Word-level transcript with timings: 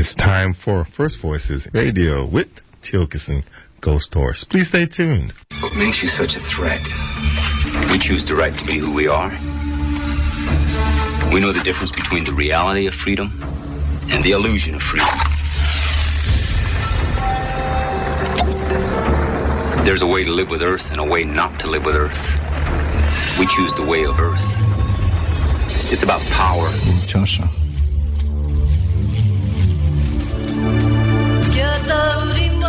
It's 0.00 0.14
time 0.14 0.54
for 0.54 0.86
First 0.86 1.20
Voices 1.20 1.68
Radio 1.74 2.24
with 2.24 2.48
Tiokasin 2.80 3.44
Ghost 3.82 4.14
Horse. 4.14 4.44
Please 4.44 4.68
stay 4.68 4.86
tuned. 4.86 5.34
What 5.60 5.76
makes 5.76 6.00
you 6.00 6.08
such 6.08 6.36
a 6.36 6.38
threat? 6.38 6.80
We 7.92 7.98
choose 7.98 8.24
the 8.24 8.34
right 8.34 8.54
to 8.54 8.64
be 8.64 8.78
who 8.78 8.94
we 8.94 9.08
are. 9.08 9.28
We 11.30 11.38
know 11.38 11.52
the 11.52 11.60
difference 11.62 11.92
between 11.92 12.24
the 12.24 12.32
reality 12.32 12.86
of 12.86 12.94
freedom 12.94 13.28
and 14.10 14.24
the 14.24 14.30
illusion 14.30 14.74
of 14.74 14.80
freedom. 14.80 15.06
There's 19.84 20.00
a 20.00 20.06
way 20.06 20.24
to 20.24 20.32
live 20.32 20.48
with 20.48 20.62
Earth 20.62 20.92
and 20.92 20.98
a 20.98 21.04
way 21.04 21.24
not 21.24 21.60
to 21.60 21.66
live 21.66 21.84
with 21.84 21.94
Earth. 21.94 22.24
We 23.38 23.44
choose 23.44 23.74
the 23.74 23.86
way 23.86 24.06
of 24.06 24.18
Earth. 24.18 25.92
It's 25.92 26.04
about 26.04 26.22
power. 26.30 26.70
Joshua. 27.06 27.50
Taurim 31.90 32.59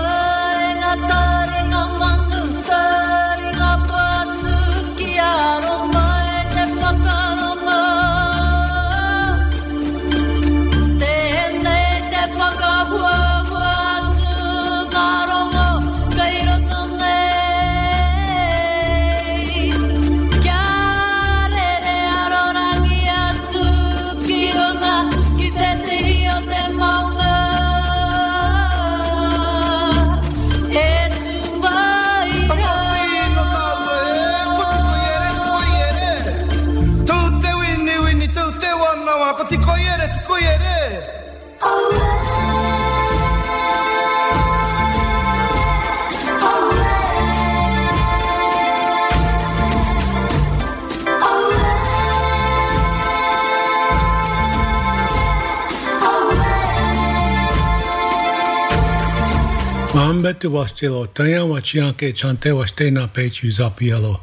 Mambetu 60.32 60.56
wastelo, 60.56 61.08
taya 61.08 61.46
wachianke 61.46 62.14
chante 62.14 62.52
na 62.92 63.08
zapielo. 63.52 64.22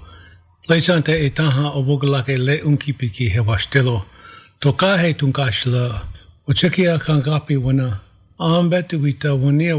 Le 0.66 0.80
chante 0.80 1.12
e 1.12 1.28
taha 1.28 1.72
le 2.38 2.62
he 3.28 3.40
wastelo. 3.40 4.04
Toka 4.58 4.96
he 4.96 5.12
kangapi 6.98 7.56
wana. 7.58 8.00
Wita 8.38 9.34
wania 9.34 9.76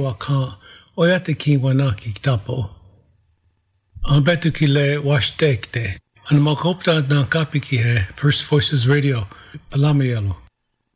ki 1.35 1.57
wana 1.57 1.97
ki 1.97 2.13
tapo. 2.21 2.69
Ki 4.53 4.67
le 4.67 4.99
makopta 6.39 7.01
he, 7.77 8.05
First 8.15 8.45
Voices 8.45 8.87
Radio, 8.87 9.27
Palamielo. 9.71 10.35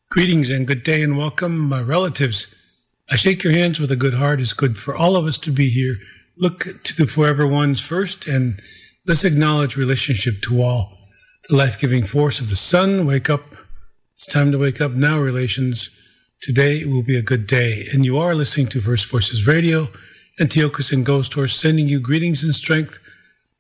Greetings 0.10 0.52
and 0.52 0.68
good 0.68 0.84
day 0.84 1.02
and 1.02 1.18
welcome, 1.18 1.58
my 1.58 1.82
relatives. 1.82 2.54
I 3.14 3.16
shake 3.16 3.44
your 3.44 3.54
hands 3.54 3.80
with 3.80 3.92
a 3.92 3.96
good 3.96 4.16
heart. 4.16 4.42
It's 4.42 4.54
good 4.54 4.76
for 4.76 4.96
all 4.96 5.16
of 5.16 5.28
us 5.28 5.38
to 5.38 5.52
be 5.52 5.70
here. 5.70 5.98
Look 6.36 6.82
to 6.84 6.96
the 6.96 7.06
forever 7.06 7.46
ones 7.46 7.80
first, 7.80 8.26
and 8.26 8.60
let's 9.06 9.24
acknowledge 9.24 9.78
relationship 9.78 10.42
to 10.46 10.64
all. 10.64 10.98
The 11.48 11.56
life 11.56 11.78
giving 11.78 12.06
force 12.06 12.40
of 12.40 12.50
the 12.50 12.56
sun. 12.56 13.06
Wake 13.06 13.30
up. 13.30 13.44
It's 14.14 14.26
time 14.26 14.52
to 14.52 14.58
wake 14.58 14.82
up 14.82 14.94
now, 14.94 15.20
relations. 15.20 15.92
Today 16.42 16.86
will 16.86 17.04
be 17.04 17.16
a 17.16 17.22
good 17.22 17.46
day. 17.46 17.86
And 17.94 18.04
you 18.04 18.18
are 18.18 18.34
listening 18.34 18.66
to 18.70 18.82
First 18.82 19.08
Voices 19.12 19.46
Radio. 19.46 19.90
Tiokasin 20.40 21.04
Ghost 21.04 21.36
Horse 21.36 21.56
sending 21.56 21.88
you 21.88 22.02
greetings 22.02 22.44
and 22.44 22.56
strength 22.56 22.98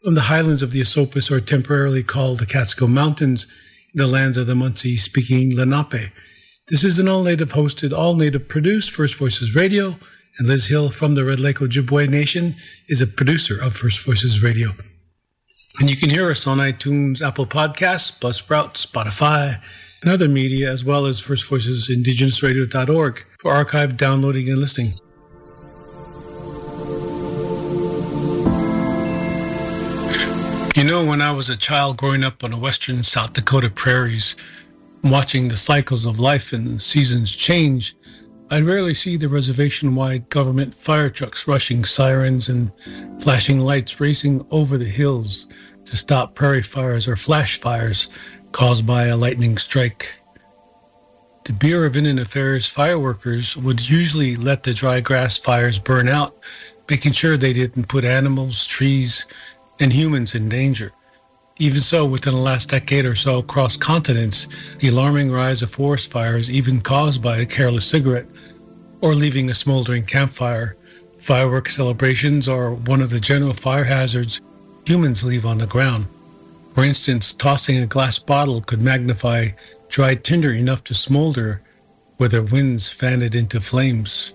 from 0.03 0.16
the 0.16 0.22
highlands 0.22 0.63
of 0.63 0.72
the 0.72 0.81
Esopus, 0.81 1.29
or 1.29 1.39
temporarily 1.39 2.01
called 2.01 2.39
the 2.39 2.47
Catskill 2.47 2.88
Mountains, 2.88 3.45
in 3.94 3.99
the 3.99 4.07
lands 4.07 4.35
of 4.35 4.47
the 4.47 4.55
Munsee 4.55 4.97
speaking 4.97 5.55
Lenape. 5.55 6.11
This 6.69 6.85
is 6.85 6.97
an 6.97 7.09
all 7.09 7.24
native 7.24 7.51
hosted, 7.51 7.91
all 7.91 8.16
native 8.16 8.47
produced 8.47 8.90
First 8.90 9.16
Voices 9.16 9.53
Radio, 9.53 9.97
and 10.38 10.47
Liz 10.47 10.69
Hill 10.69 10.91
from 10.91 11.13
the 11.13 11.25
Red 11.25 11.41
Lake 11.41 11.57
Ojibwe 11.57 12.07
Nation 12.07 12.56
is 12.88 13.01
a 13.01 13.07
producer 13.07 13.62
of 13.62 13.75
First 13.75 14.06
Voices 14.06 14.41
Radio. 14.41 14.69
And 15.81 15.90
you 15.90 15.97
can 15.97 16.09
hear 16.09 16.29
us 16.31 16.47
on 16.47 16.59
iTunes, 16.59 17.22
Apple 17.22 17.46
Podcasts, 17.46 18.18
Buzzsprout, 18.18 18.75
Spotify, 18.75 19.62
and 20.02 20.09
other 20.09 20.29
media, 20.29 20.72
as 20.72 20.85
well 20.85 21.06
as 21.06 21.19
First 21.19 21.50
Voices 21.50 21.90
IndigenousRadio.org 21.90 23.25
for 23.40 23.52
archive 23.52 23.97
downloading 23.97 24.47
and 24.47 24.59
listening. 24.62 24.94
You 30.78 30.85
know, 30.85 31.06
when 31.06 31.22
I 31.22 31.31
was 31.31 31.50
a 31.50 31.57
child 31.57 31.97
growing 31.97 32.23
up 32.23 32.41
on 32.41 32.52
the 32.52 32.57
western 32.57 33.03
South 33.03 33.34
Dakota 33.34 33.69
prairies, 33.69 34.38
watching 35.03 35.47
the 35.47 35.58
cycles 35.58 36.06
of 36.06 36.19
life 36.19 36.53
and 36.53 36.81
seasons 36.81 37.36
change, 37.36 37.96
I'd 38.50 38.64
rarely 38.64 38.94
see 38.94 39.18
the 39.18 39.30
reservation 39.30 39.96
wide 39.96 40.30
government 40.30 40.74
fire 40.74 41.09
trucks 41.09 41.47
rushing 41.47 41.84
sirens 41.84 42.50
and 42.50 42.72
flashing 43.22 43.59
lights 43.59 44.00
racing 44.00 44.46
over 44.52 44.78
the 44.78 44.86
hills 44.86 45.47
to 45.86 45.96
stop 45.96 46.36
prairie 46.36 46.62
fires 46.62 47.08
or 47.08 47.16
flash 47.16 47.59
fires 47.59 48.08
caused 48.52 48.86
by 48.86 49.06
a 49.06 49.18
lightning 49.18 49.58
strike. 49.58 50.19
The 51.46 51.53
Bureau 51.53 51.88
of 51.88 51.97
Indian 51.97 52.20
Affairs 52.20 52.70
fireworkers 52.70 53.58
would 53.58 53.90
usually 53.90 54.38
let 54.38 54.64
the 54.64 54.74
dry 54.74 55.02
grass 55.02 55.38
fires 55.38 55.78
burn 55.78 56.08
out, 56.08 56.38
making 56.90 57.12
sure 57.12 57.35
they 57.35 57.52
didn't 57.52 57.90
put 57.90 58.06
animals, 58.06 58.66
trees, 58.66 59.25
and 59.80 59.91
humans 59.91 60.35
in 60.35 60.47
danger. 60.47 60.94
Even 61.59 61.81
so, 61.81 62.03
within 62.03 62.34
the 62.34 62.40
last 62.40 62.69
decade 62.72 63.06
or 63.06 63.14
so, 63.16 63.38
across 63.38 63.78
continents, 63.78 64.75
the 64.75 64.88
alarming 64.88 65.31
rise 65.31 65.62
of 65.62 65.69
forest 65.69 66.12
fires, 66.12 66.50
even 66.50 66.81
caused 66.81 67.22
by 67.22 67.38
a 67.38 67.46
careless 67.46 67.86
cigarette 67.86 68.25
or 69.02 69.14
leaving 69.14 69.50
a 69.50 69.53
smoldering 69.53 70.03
campfire, 70.03 70.75
fireworks 71.19 71.75
celebrations 71.75 72.47
are 72.47 72.74
one 72.74 73.02
of 73.02 73.12
the 73.12 73.19
general 73.19 73.53
fire 73.53 73.84
hazards 73.84 74.41
humans 74.86 75.24
leave 75.24 75.46
on 75.46 75.59
the 75.59 75.68
ground. 75.68 76.08
For 76.74 76.84
instance, 76.84 77.34
tossing 77.34 77.78
a 77.78 77.85
glass 77.85 78.18
bottle 78.18 78.62
could 78.62 78.81
magnify 78.81 79.50
dried 79.90 80.24
tinder 80.24 80.52
enough 80.52 80.84
to 80.85 80.96
smolder 80.96 81.62
where 82.18 82.30
the 82.30 82.41
winds 82.41 82.90
fan 82.91 83.22
it 83.22 83.35
into 83.35 83.62
flames. 83.62 84.34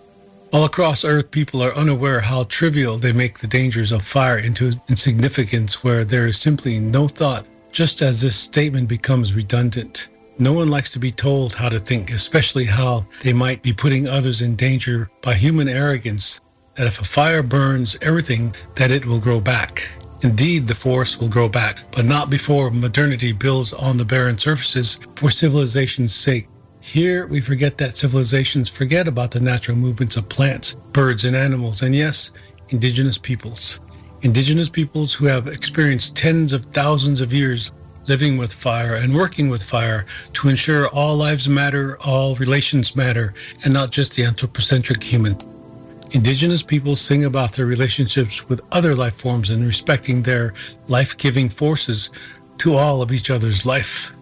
All 0.51 0.65
across 0.65 1.05
Earth, 1.05 1.31
people 1.31 1.63
are 1.63 1.75
unaware 1.75 2.21
how 2.21 2.45
trivial 2.45 2.97
they 2.97 3.13
make 3.13 3.39
the 3.39 3.47
dangers 3.47 3.93
of 3.93 4.03
fire 4.03 4.39
into 4.39 4.73
insignificance 4.89 5.85
where 5.85 6.07
there 6.07 6.27
is 6.27 6.39
simply 6.39 6.79
no 6.79 7.07
thought, 7.07 7.45
just 7.71 8.01
as 8.01 8.23
this 8.23 8.37
statement 8.37 8.89
becomes 8.89 9.35
redundant. 9.35 10.09
No 10.39 10.55
one 10.55 10.71
likes 10.71 10.91
to 10.93 10.99
be 10.99 11.11
told 11.11 11.55
how 11.55 11.69
to 11.69 11.79
think, 11.79 12.11
especially 12.11 12.65
how 12.65 13.03
they 13.23 13.35
might 13.35 13.63
be 13.63 13.75
putting 13.75 14.09
others 14.09 14.41
in 14.41 14.57
danger 14.57 15.11
by 15.21 15.35
human 15.35 15.69
arrogance 15.69 16.41
that 16.77 16.87
if 16.87 16.99
a 16.99 17.05
fire 17.05 17.43
burns 17.43 17.99
everything, 18.01 18.55
that 18.77 18.91
it 18.91 19.05
will 19.05 19.21
grow 19.21 19.41
back. 19.41 19.91
Indeed, 20.23 20.67
the 20.67 20.75
forest 20.75 21.21
will 21.21 21.29
grow 21.29 21.51
back, 21.51 21.81
but 21.93 22.07
not 22.07 22.31
before 22.31 22.71
modernity 22.71 23.33
builds 23.33 23.75
on 23.75 23.99
the 23.99 24.05
barren 24.05 24.39
surfaces 24.39 24.99
for 25.15 25.29
civilization's 25.31 26.15
sake. 26.15 26.49
Here, 26.81 27.27
we 27.27 27.41
forget 27.41 27.79
that 27.79 27.97
civilizations 27.97 28.69
forget 28.69 29.09
about 29.09 29.33
the 29.33 29.41
natural 29.41 29.77
movements 29.77 30.17
of 30.17 30.29
plants, 30.29 30.77
birds, 30.93 31.25
and 31.25 31.37
animals, 31.37 31.83
and 31.83 31.95
yes, 31.95 32.33
indigenous 32.71 33.19
peoples. 33.19 33.81
Indigenous 34.23 34.69
peoples 34.69 35.15
who 35.15 35.27
have 35.27 35.49
experienced 35.49 36.17
tens 36.17 36.53
of 36.53 36.65
thousands 36.67 37.21
of 37.21 37.33
years 37.33 37.73
living 38.09 38.39
with 38.39 38.53
fire 38.53 38.95
and 38.95 39.15
working 39.15 39.49
with 39.49 39.63
fire 39.63 40.07
to 40.33 40.49
ensure 40.49 40.89
all 40.89 41.17
lives 41.17 41.49
matter, 41.49 41.99
all 42.01 42.35
relations 42.37 42.97
matter, 42.97 43.35
and 43.65 43.73
not 43.73 43.91
just 43.91 44.17
the 44.17 44.25
anthropocentric 44.25 45.03
human. 45.03 45.37
Indigenous 46.13 46.63
peoples 46.63 47.01
sing 47.03 47.27
about 47.27 47.53
their 47.53 47.67
relationships 47.67 48.49
with 48.49 48.63
other 48.73 48.97
life 48.97 49.15
forms 49.15 49.51
and 49.51 49.65
respecting 49.65 50.23
their 50.23 50.55
life 50.87 51.19
giving 51.19 51.51
forces 51.51 52.11
to 52.57 52.75
all 52.75 53.03
of 53.03 53.13
each 53.13 53.31
other's 53.31 53.67
life. 53.67 54.15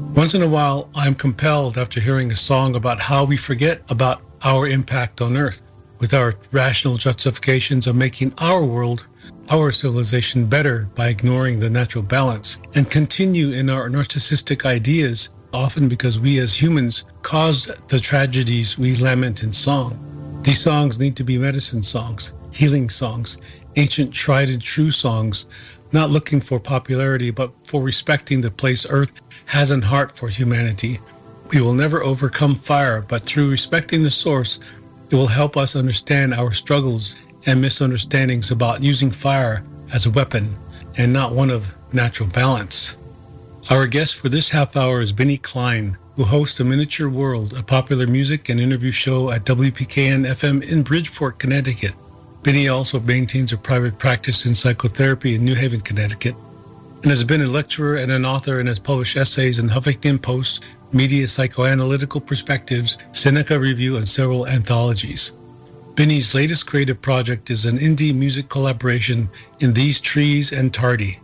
Once 0.00 0.34
in 0.34 0.42
a 0.42 0.48
while, 0.48 0.90
I'm 0.94 1.14
compelled 1.14 1.78
after 1.78 2.00
hearing 2.00 2.30
a 2.30 2.36
song 2.36 2.74
about 2.76 3.00
how 3.00 3.24
we 3.24 3.36
forget 3.36 3.82
about 3.88 4.22
our 4.42 4.66
impact 4.66 5.20
on 5.20 5.36
Earth 5.36 5.62
with 5.98 6.14
our 6.14 6.34
rational 6.50 6.96
justifications 6.96 7.86
of 7.86 7.94
making 7.94 8.34
our 8.38 8.64
world, 8.64 9.06
our 9.50 9.70
civilization 9.70 10.46
better 10.46 10.88
by 10.94 11.08
ignoring 11.08 11.58
the 11.58 11.70
natural 11.70 12.02
balance 12.02 12.58
and 12.74 12.90
continue 12.90 13.50
in 13.50 13.70
our 13.70 13.88
narcissistic 13.88 14.64
ideas 14.64 15.30
often 15.52 15.88
because 15.88 16.18
we 16.18 16.38
as 16.38 16.60
humans 16.60 17.04
caused 17.22 17.70
the 17.88 18.00
tragedies 18.00 18.78
we 18.78 18.96
lament 18.96 19.42
in 19.42 19.52
song. 19.52 19.98
These 20.42 20.60
songs 20.60 20.98
need 20.98 21.16
to 21.16 21.24
be 21.24 21.38
medicine 21.38 21.82
songs, 21.82 22.34
healing 22.54 22.88
songs, 22.88 23.36
ancient 23.76 24.12
tried 24.12 24.48
and 24.48 24.62
true 24.62 24.90
songs, 24.90 25.78
not 25.92 26.10
looking 26.10 26.40
for 26.40 26.60
popularity, 26.60 27.30
but 27.30 27.52
for 27.64 27.82
respecting 27.82 28.40
the 28.40 28.50
place 28.50 28.86
Earth 28.88 29.12
has 29.46 29.70
in 29.70 29.82
heart 29.82 30.16
for 30.16 30.28
humanity. 30.28 30.98
We 31.52 31.60
will 31.60 31.74
never 31.74 32.02
overcome 32.02 32.54
fire, 32.54 33.02
but 33.02 33.22
through 33.22 33.50
respecting 33.50 34.02
the 34.02 34.10
source, 34.10 34.60
it 35.10 35.16
will 35.16 35.26
help 35.26 35.56
us 35.56 35.74
understand 35.74 36.32
our 36.32 36.52
struggles 36.52 37.26
and 37.46 37.60
misunderstandings 37.60 38.50
about 38.50 38.82
using 38.82 39.10
fire 39.10 39.64
as 39.92 40.06
a 40.06 40.10
weapon 40.10 40.56
and 40.96 41.12
not 41.12 41.32
one 41.32 41.50
of 41.50 41.74
natural 41.92 42.28
balance. 42.28 42.96
Our 43.70 43.86
guest 43.86 44.16
for 44.16 44.28
this 44.28 44.50
half 44.50 44.76
hour 44.76 45.00
is 45.00 45.12
Binnie 45.12 45.38
Klein, 45.38 45.98
who 46.16 46.24
hosts 46.24 46.60
A 46.60 46.64
Miniature 46.64 47.08
World, 47.08 47.56
a 47.56 47.62
popular 47.62 48.06
music 48.06 48.48
and 48.48 48.60
interview 48.60 48.92
show 48.92 49.30
at 49.30 49.44
WPKN 49.44 50.26
FM 50.26 50.70
in 50.70 50.82
Bridgeport, 50.82 51.38
Connecticut. 51.38 51.94
Binnie 52.42 52.68
also 52.68 53.00
maintains 53.00 53.52
a 53.52 53.58
private 53.58 53.98
practice 53.98 54.46
in 54.46 54.54
psychotherapy 54.54 55.34
in 55.34 55.44
New 55.44 55.54
Haven, 55.54 55.80
Connecticut, 55.80 56.34
and 57.02 57.10
has 57.10 57.22
been 57.22 57.42
a 57.42 57.46
lecturer 57.46 57.96
and 57.96 58.10
an 58.10 58.24
author 58.24 58.58
and 58.58 58.66
has 58.66 58.78
published 58.78 59.16
essays 59.16 59.58
in 59.58 59.68
Huffington 59.68 60.20
Post, 60.20 60.64
Media 60.90 61.26
Psychoanalytical 61.26 62.24
Perspectives, 62.24 62.96
Seneca 63.12 63.58
Review, 63.58 63.98
and 63.98 64.08
several 64.08 64.46
anthologies. 64.46 65.36
Binnie's 65.94 66.34
latest 66.34 66.66
creative 66.66 67.02
project 67.02 67.50
is 67.50 67.66
an 67.66 67.76
indie 67.76 68.14
music 68.14 68.48
collaboration 68.48 69.28
in 69.60 69.74
These 69.74 70.00
Trees 70.00 70.50
and 70.50 70.72
Tartie. 70.72 71.18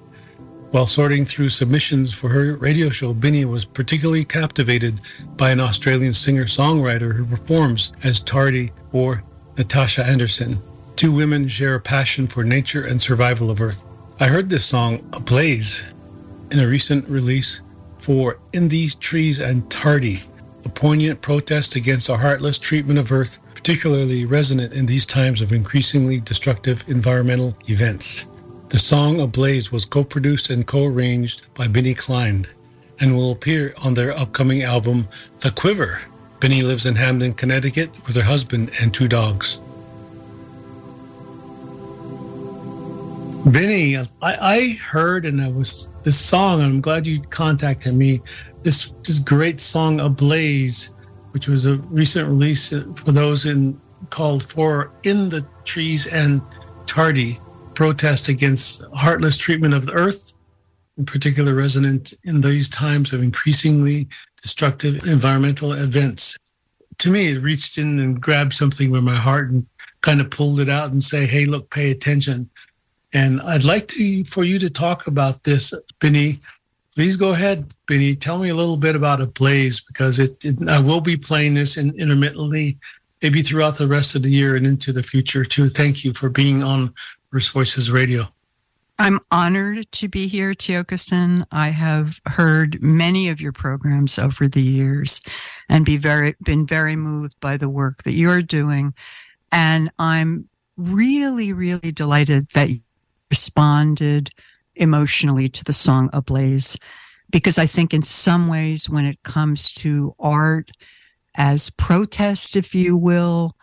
While 0.71 0.87
sorting 0.87 1.25
through 1.25 1.49
submissions 1.49 2.13
for 2.13 2.29
her 2.29 2.57
radio 2.57 2.91
show, 2.91 3.15
Binnie 3.15 3.47
was 3.47 3.65
particularly 3.65 4.27
captivated 4.27 5.01
by 5.39 5.51
an 5.51 5.61
Australian 5.61 6.13
singer 6.13 6.45
songwriter 6.45 7.15
who 7.15 7.25
performs 7.25 7.93
as 8.03 8.21
Tartie 8.21 8.73
or 8.93 9.25
Natasha 9.57 10.05
Anderson. 10.05 10.61
Two 10.97 11.13
women 11.13 11.47
share 11.47 11.75
a 11.75 11.81
passion 11.81 12.27
for 12.27 12.43
nature 12.43 12.85
and 12.85 13.01
survival 13.01 13.51
of 13.51 13.61
Earth. 13.61 13.85
I 14.19 14.29
heard 14.29 14.49
this 14.49 14.65
song, 14.65 15.09
Ablaze, 15.13 15.93
in 16.51 16.59
a 16.59 16.67
recent 16.67 17.07
release 17.09 17.61
for 17.99 18.39
In 18.55 18.69
These 18.69 18.95
Trees 18.95 19.39
and 19.39 19.71
Tartie, 19.71 20.23
a 20.65 20.71
poignant 20.71 21.21
protest 21.21 21.77
against 21.77 22.09
a 22.09 22.17
heartless 22.17 22.59
treatment 22.59 22.99
of 22.99 23.13
Earth 23.13 23.39
particularly 23.67 24.25
resonant 24.25 24.73
in 24.73 24.87
these 24.87 25.05
times 25.05 25.43
of 25.43 25.53
increasingly 25.53 26.21
destructive 26.21 26.85
environmental 26.89 27.57
events. 27.67 28.25
The 28.69 28.79
song 28.79 29.21
Ablaze 29.21 29.73
was 29.73 29.85
co 29.85 30.05
produced 30.05 30.51
and 30.51 30.67
co 30.67 30.85
arranged 30.85 31.53
by 31.53 31.67
Binnie 31.67 31.93
Klein 31.93 32.47
and 33.01 33.17
will 33.17 33.33
appear 33.33 33.75
on 33.85 33.95
their 33.95 34.17
upcoming 34.17 34.63
album, 34.63 35.09
The 35.41 35.51
Quiver. 35.51 36.01
Binnie 36.39 36.63
lives 36.63 36.87
in 36.87 36.95
Hamden, 36.95 37.35
Connecticut 37.35 37.91
with 38.07 38.15
her 38.15 38.23
husband 38.23 38.71
and 38.81 38.95
two 38.95 39.09
dogs. 39.09 39.59
Binnie, 43.51 43.97
I, 43.97 44.07
I 44.23 44.71
heard 44.83 45.25
and 45.25 45.41
I 45.41 45.49
was 45.49 45.91
this 46.03 46.19
song, 46.19 46.63
and 46.63 46.73
I'm 46.73 46.81
glad 46.81 47.07
you 47.07 47.21
contacted 47.23 47.95
me. 47.95 48.21
This 48.63 48.93
this 49.05 49.21
great 49.21 49.61
song, 49.61 50.01
Ablaze, 50.01 50.91
which 51.31 51.47
was 51.47 51.65
a 51.65 51.77
recent 51.77 52.29
release 52.29 52.73
uh, 52.73 52.85
for 52.97 53.13
those 53.13 53.47
in 53.47 53.81
called 54.11 54.43
for 54.43 54.91
in 55.05 55.29
the 55.29 55.47
trees 55.65 56.07
and 56.07 56.41
Tartie 56.87 57.39
protest 57.75 58.29
against 58.29 58.83
heartless 58.95 59.37
treatment 59.37 59.75
of 59.75 59.87
the 59.87 59.93
earth 59.93 60.37
in 60.97 61.05
particular 61.05 61.55
resonant 61.55 62.15
in 62.25 62.41
these 62.41 62.69
times 62.69 63.13
of 63.13 63.23
increasingly 63.23 64.09
destructive 64.41 65.07
environmental 65.07 65.73
events 65.73 66.39
to 66.99 67.11
me 67.11 67.33
it 67.33 67.43
reached 67.43 67.77
in 67.77 67.99
and 67.99 68.21
grabbed 68.21 68.55
something 68.55 68.91
with 68.91 69.03
my 69.03 69.17
heart 69.17 69.51
and 69.51 69.67
kind 70.01 70.21
of 70.21 70.31
pulled 70.31 70.61
it 70.61 70.69
out 70.69 70.91
and 70.91 71.03
say 71.03 71.27
hey 71.27 71.45
look 71.45 71.69
pay 71.71 71.91
attention 71.91 72.49
and 73.17 73.41
i'd 73.43 73.65
like 73.65 73.89
to 73.89 74.25
for 74.25 74.45
you 74.45 74.59
to 74.59 74.71
talk 74.71 75.07
about 75.07 75.43
this 75.45 75.75
binnie 76.01 76.41
please 76.97 77.19
go 77.19 77.29
ahead, 77.29 77.75
Binnie. 77.87 78.17
Tell 78.17 78.39
me 78.39 78.49
a 78.49 78.55
little 78.55 78.79
bit 78.79 78.97
about 78.97 79.21
Ablaze 79.21 79.81
because 79.81 80.19
it, 80.19 80.43
it 80.45 80.67
I 80.67 80.81
will 80.81 81.03
be 81.03 81.17
playing 81.17 81.55
this 81.55 81.77
in, 81.77 81.95
intermittently, 81.95 82.79
maybe 83.23 83.43
throughout 83.43 83.77
the 83.77 83.87
rest 83.87 84.15
of 84.15 84.23
the 84.23 84.31
year 84.31 84.57
and 84.57 84.67
into 84.67 84.93
the 84.93 85.03
future 85.03 85.45
too. 85.45 85.69
Thank 85.69 86.05
you 86.05 86.15
for 86.15 86.31
being 86.31 86.63
on 86.63 86.95
First 87.31 87.53
Voices 87.53 87.91
Radio. 87.91 88.29
I'm 88.99 89.21
honored 89.31 89.93
to 89.93 90.09
be 90.09 90.27
here, 90.27 90.55
Tiokasin. 90.55 91.45
I 91.53 91.69
have 91.69 92.19
heard 92.25 92.83
many 92.83 93.29
of 93.29 93.43
your 93.43 93.53
programs 93.53 94.19
over 94.19 94.49
the 94.49 94.63
years 94.63 95.21
and 95.69 95.85
be 95.85 95.99
very 95.99 96.35
been 96.43 96.67
very 96.67 96.97
moved 96.97 97.39
by 97.41 97.59
the 97.59 97.69
work 97.69 98.05
that 98.05 98.15
you're 98.15 98.41
doing. 98.41 98.95
And 99.53 99.91
I'm 99.99 100.49
really, 100.79 101.53
really 101.53 101.93
delighted 101.93 102.49
that 102.55 102.71
responded 103.31 104.31
emotionally 104.75 105.49
to 105.49 105.65
the 105.65 105.73
song 105.73 106.11
Ablaze 106.13 106.77
because 107.31 107.59
I 107.59 107.67
think 107.67 107.93
in 107.93 108.03
some 108.03 108.49
ways 108.49 108.89
when 108.89 109.05
it 109.05 109.23
comes 109.23 109.73
to 109.75 110.15
art 110.19 110.71
as 111.35 111.71
protest, 111.71 112.57
if 112.57 112.75
you 112.75 112.97
will, 112.97 113.57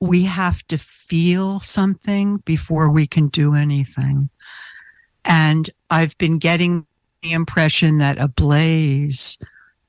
we 0.00 0.24
have 0.24 0.66
to 0.66 0.78
feel 0.78 1.60
something 1.60 2.38
before 2.38 2.90
we 2.90 3.06
can 3.06 3.28
do 3.28 3.54
anything. 3.54 4.30
And 5.24 5.70
I've 5.90 6.16
been 6.18 6.38
getting 6.38 6.86
the 7.22 7.32
impression 7.32 7.98
that 7.98 8.18
Ablaze 8.18 9.38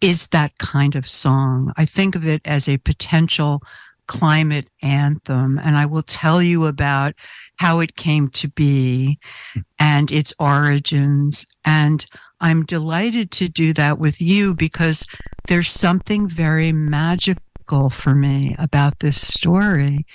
is 0.01 0.27
that 0.27 0.57
kind 0.59 0.95
of 0.95 1.07
song. 1.07 1.74
I 1.77 1.85
think 1.85 2.15
of 2.15 2.27
it 2.27 2.41
as 2.45 2.68
a 2.68 2.77
potential 2.77 3.63
climate 4.07 4.69
anthem. 4.81 5.59
And 5.59 5.77
I 5.77 5.85
will 5.85 6.01
tell 6.01 6.41
you 6.41 6.65
about 6.65 7.15
how 7.57 7.79
it 7.79 7.95
came 7.95 8.29
to 8.29 8.47
be 8.47 9.19
and 9.79 10.11
its 10.11 10.33
origins. 10.39 11.45
And 11.65 12.05
I'm 12.41 12.65
delighted 12.65 13.31
to 13.31 13.47
do 13.47 13.73
that 13.73 14.00
with 14.00 14.21
you 14.21 14.53
because 14.53 15.05
there's 15.47 15.69
something 15.69 16.27
very 16.27 16.71
magical 16.71 17.89
for 17.89 18.13
me 18.13 18.55
about 18.59 19.00
this 19.00 19.19
story. 19.25 20.06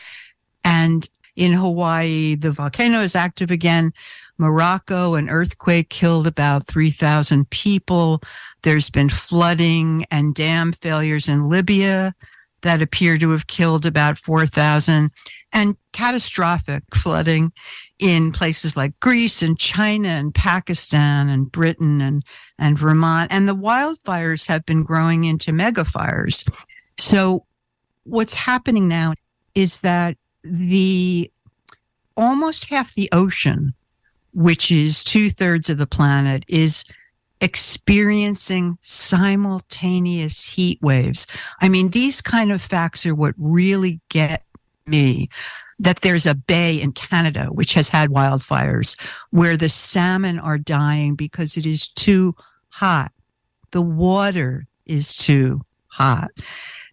And 0.64 1.08
in 1.36 1.52
Hawaii, 1.52 2.34
the 2.34 2.50
volcano 2.50 3.00
is 3.00 3.14
active 3.14 3.50
again. 3.50 3.92
Morocco, 4.38 5.14
an 5.14 5.28
earthquake 5.28 5.88
killed 5.88 6.26
about 6.26 6.66
3,000 6.66 7.48
people. 7.50 8.20
There's 8.62 8.90
been 8.90 9.08
flooding 9.08 10.04
and 10.10 10.34
dam 10.34 10.72
failures 10.72 11.28
in 11.28 11.48
Libya 11.48 12.14
that 12.62 12.82
appear 12.82 13.18
to 13.18 13.30
have 13.30 13.46
killed 13.46 13.86
about 13.86 14.18
4,000 14.18 15.10
and 15.52 15.76
catastrophic 15.92 16.82
flooding 16.94 17.52
in 17.98 18.32
places 18.32 18.76
like 18.76 18.98
Greece 19.00 19.42
and 19.42 19.58
China 19.58 20.08
and 20.08 20.34
Pakistan 20.34 21.28
and 21.28 21.50
Britain 21.50 22.00
and, 22.00 22.22
and 22.58 22.78
Vermont. 22.78 23.32
And 23.32 23.48
the 23.48 23.56
wildfires 23.56 24.46
have 24.48 24.64
been 24.66 24.82
growing 24.82 25.24
into 25.24 25.52
megafires. 25.52 26.48
So 26.98 27.46
what's 28.04 28.34
happening 28.34 28.88
now 28.88 29.14
is 29.54 29.80
that 29.80 30.16
the 30.42 31.30
almost 32.16 32.66
half 32.66 32.94
the 32.94 33.08
ocean, 33.12 33.74
which 34.32 34.70
is 34.70 35.04
two 35.04 35.30
thirds 35.30 35.70
of 35.70 35.78
the 35.78 35.86
planet, 35.86 36.44
is 36.48 36.84
experiencing 37.40 38.78
simultaneous 38.80 40.44
heat 40.44 40.80
waves. 40.82 41.26
I 41.60 41.68
mean, 41.68 41.88
these 41.88 42.20
kind 42.20 42.52
of 42.52 42.60
facts 42.60 43.06
are 43.06 43.14
what 43.14 43.34
really 43.38 44.00
get 44.08 44.42
me 44.86 45.28
that 45.78 46.00
there's 46.00 46.26
a 46.26 46.34
bay 46.34 46.80
in 46.80 46.92
Canada 46.92 47.46
which 47.46 47.74
has 47.74 47.88
had 47.88 48.10
wildfires 48.10 49.00
where 49.30 49.56
the 49.56 49.68
salmon 49.68 50.38
are 50.38 50.58
dying 50.58 51.14
because 51.14 51.56
it 51.56 51.66
is 51.66 51.88
too 51.88 52.34
hot. 52.70 53.12
The 53.70 53.82
water 53.82 54.66
is 54.86 55.16
too 55.16 55.60
hot. 55.88 56.30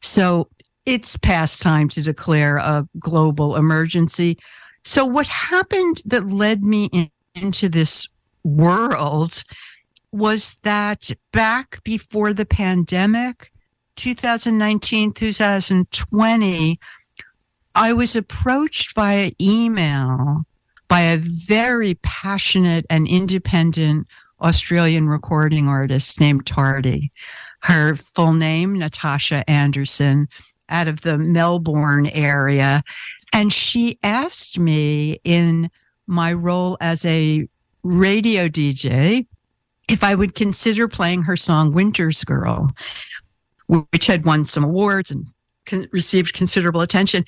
So 0.02 0.50
it's 0.86 1.18
past 1.18 1.62
time 1.62 1.90
to 1.90 2.02
declare 2.02 2.58
a 2.58 2.88
global 3.00 3.56
emergency. 3.56 4.38
So 4.84 5.04
what 5.04 5.28
happened 5.28 6.04
that 6.06 6.28
led 6.28 6.64
me 6.64 6.86
in, 6.92 7.10
into 7.34 7.70
this 7.70 8.08
world 8.44 9.44
was 10.16 10.58
that 10.64 11.12
back 11.34 11.84
before 11.84 12.32
the 12.32 12.46
pandemic, 12.46 13.52
2019, 13.98 15.12
2020, 15.12 16.80
I 17.76 17.92
was 17.92 18.16
approached 18.16 18.96
via 18.96 19.32
email 19.42 20.46
by 20.88 21.02
a 21.02 21.18
very 21.18 21.96
passionate 21.96 22.86
and 22.90 23.10
independent 23.10 24.08
Australian 24.42 25.10
recording 25.10 25.68
artist 25.68 26.22
named 26.22 26.46
Tartie. 26.46 27.12
Her 27.64 27.96
full 27.96 28.34
name, 28.34 28.80
Natasha 28.80 29.44
Anderson, 29.50 30.30
out 30.70 30.88
of 30.88 31.02
the 31.02 31.18
Melbourne 31.18 32.08
area. 32.08 32.84
And 33.34 33.52
she 33.52 34.00
asked 34.02 34.60
me 34.60 35.20
in 35.26 35.70
my 36.08 36.32
role 36.32 36.78
as 36.80 37.04
a 37.04 37.50
radio 37.84 38.48
DJ 38.48 39.26
if 39.88 40.04
I 40.04 40.16
would 40.16 40.36
consider 40.36 40.88
playing 40.88 41.24
her 41.24 41.38
song 41.38 41.74
Winter's 41.74 42.24
Girl, 42.24 42.72
which 43.68 44.08
had 44.08 44.26
won 44.26 44.46
some 44.46 44.64
awards 44.64 45.12
and 45.12 45.26
con- 45.66 45.88
received 45.92 46.34
considerable 46.34 46.82
attention. 46.82 47.26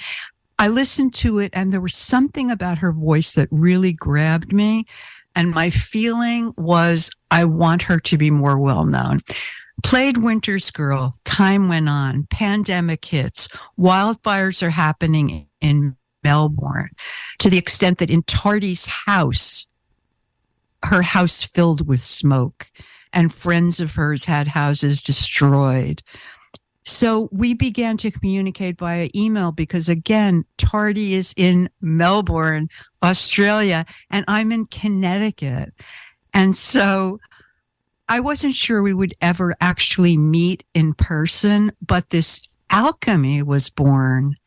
I 0.60 0.70
listened 0.70 1.14
to 1.16 1.40
it 1.40 1.52
and 1.54 1.72
there 1.72 1.82
was 1.82 1.96
something 1.96 2.50
about 2.50 2.80
her 2.80 2.92
voice 2.92 3.34
that 3.34 3.48
really 3.52 3.94
grabbed 3.94 4.52
me. 4.54 4.86
And 5.36 5.52
my 5.52 5.70
feeling 5.70 6.54
was 6.58 7.12
I 7.30 7.46
want 7.46 7.84
her 7.84 8.00
to 8.00 8.18
be 8.18 8.32
more 8.32 8.58
well 8.58 8.86
known. 8.86 9.20
Played 9.84 10.18
Winter's 10.18 10.72
Girl, 10.72 11.14
time 11.24 11.70
went 11.70 11.88
on, 11.88 12.26
pandemic 12.32 13.06
hits, 13.06 13.48
wildfires 13.80 14.64
are 14.64 14.72
happening 14.72 15.48
in 15.62 15.96
Melbourne 16.24 16.90
to 17.38 17.50
the 17.52 17.60
extent 17.60 18.00
that 18.00 18.10
in 18.10 18.24
Tartie's 18.24 18.88
house, 18.88 19.67
her 20.84 21.02
house 21.02 21.44
filled 21.44 21.88
with 21.88 22.04
smoke 22.04 22.72
and 23.14 23.34
friends 23.34 23.80
of 23.80 23.96
hers 23.96 24.26
had 24.26 24.48
houses 24.48 25.02
destroyed. 25.02 26.02
So 26.86 27.28
we 27.32 27.54
began 27.54 27.98
to 27.98 28.12
communicate 28.12 28.78
via 28.78 29.10
email 29.14 29.52
because 29.52 29.90
again, 29.90 30.46
Tartie 30.58 31.14
is 31.14 31.34
in 31.36 31.70
Melbourne, 31.82 32.70
Australia, 33.04 33.86
and 34.10 34.24
I'm 34.28 34.52
in 34.52 34.68
Connecticut. 34.68 35.74
And 36.34 36.56
so 36.56 37.20
I 38.08 38.22
wasn't 38.22 38.56
sure 38.56 38.82
we 38.82 38.94
would 38.94 39.14
ever 39.20 39.56
actually 39.60 40.16
meet 40.16 40.64
in 40.74 40.94
person, 40.94 41.74
but 41.86 42.10
this 42.10 42.48
alchemy 42.70 43.42
was 43.42 43.70
born 43.70 44.38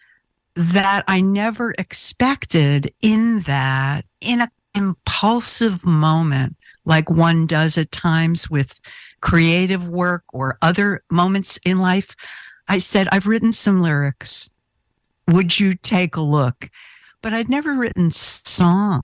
that 0.54 1.04
I 1.06 1.20
never 1.20 1.74
expected 1.78 2.92
in 3.02 3.40
that 3.40 4.04
in 4.20 4.40
a 4.40 4.50
impulsive 4.80 5.84
moment 5.84 6.56
like 6.84 7.10
one 7.10 7.46
does 7.46 7.76
at 7.76 7.92
times 7.92 8.50
with 8.50 8.80
creative 9.20 9.88
work 9.88 10.24
or 10.32 10.56
other 10.62 11.02
moments 11.10 11.58
in 11.64 11.78
life, 11.78 12.16
I 12.68 12.78
said, 12.78 13.08
I've 13.12 13.26
written 13.26 13.52
some 13.52 13.80
lyrics. 13.80 14.48
Would 15.28 15.60
you 15.60 15.74
take 15.74 16.16
a 16.16 16.22
look? 16.22 16.70
But 17.22 17.34
I'd 17.34 17.50
never 17.50 17.74
written 17.74 18.10
song. 18.10 19.02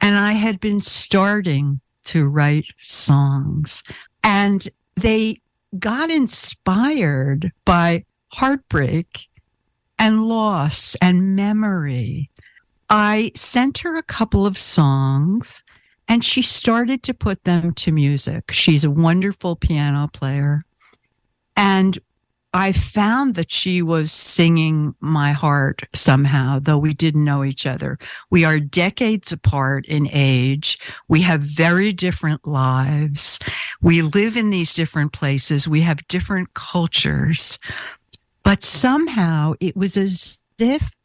And 0.00 0.16
I 0.16 0.32
had 0.32 0.60
been 0.60 0.80
starting 0.80 1.80
to 2.04 2.28
write 2.28 2.66
songs. 2.78 3.82
And 4.22 4.68
they 4.96 5.40
got 5.78 6.10
inspired 6.10 7.52
by 7.64 8.04
heartbreak 8.32 9.28
and 9.98 10.28
loss 10.28 10.94
and 11.00 11.34
memory. 11.34 12.30
I 12.88 13.32
sent 13.34 13.78
her 13.78 13.96
a 13.96 14.02
couple 14.02 14.46
of 14.46 14.58
songs 14.58 15.62
and 16.08 16.24
she 16.24 16.42
started 16.42 17.02
to 17.04 17.14
put 17.14 17.44
them 17.44 17.72
to 17.74 17.92
music. 17.92 18.52
She's 18.52 18.84
a 18.84 18.90
wonderful 18.90 19.56
piano 19.56 20.08
player. 20.12 20.62
And 21.56 21.98
I 22.54 22.72
found 22.72 23.34
that 23.34 23.50
she 23.50 23.82
was 23.82 24.10
singing 24.10 24.94
my 25.00 25.32
heart 25.32 25.82
somehow, 25.94 26.58
though 26.58 26.78
we 26.78 26.94
didn't 26.94 27.24
know 27.24 27.44
each 27.44 27.66
other. 27.66 27.98
We 28.30 28.44
are 28.44 28.60
decades 28.60 29.30
apart 29.32 29.84
in 29.86 30.08
age. 30.10 30.78
We 31.08 31.20
have 31.22 31.40
very 31.40 31.92
different 31.92 32.46
lives. 32.46 33.38
We 33.82 34.00
live 34.00 34.36
in 34.36 34.50
these 34.50 34.72
different 34.72 35.12
places. 35.12 35.68
We 35.68 35.82
have 35.82 36.06
different 36.08 36.54
cultures. 36.54 37.58
But 38.42 38.62
somehow 38.62 39.54
it 39.60 39.76
was 39.76 39.96
as 39.96 40.38
if 40.58 40.96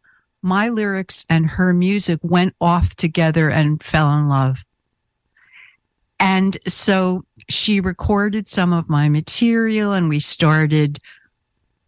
my 0.41 0.69
lyrics 0.69 1.25
and 1.29 1.45
her 1.45 1.74
music 1.74 2.19
went 2.24 2.55
off 2.60 2.95
together 2.95 3.50
and 3.50 3.83
fell 3.83 4.12
in 4.17 4.27
love. 4.27 4.63
And 6.19 6.57
so 6.67 7.25
she 7.50 7.79
recorded 7.79 8.48
some 8.48 8.74
of 8.74 8.89
my 8.89 9.10
material 9.10 9.93
and 9.93 10.07
we 10.07 10.19
started 10.19 11.00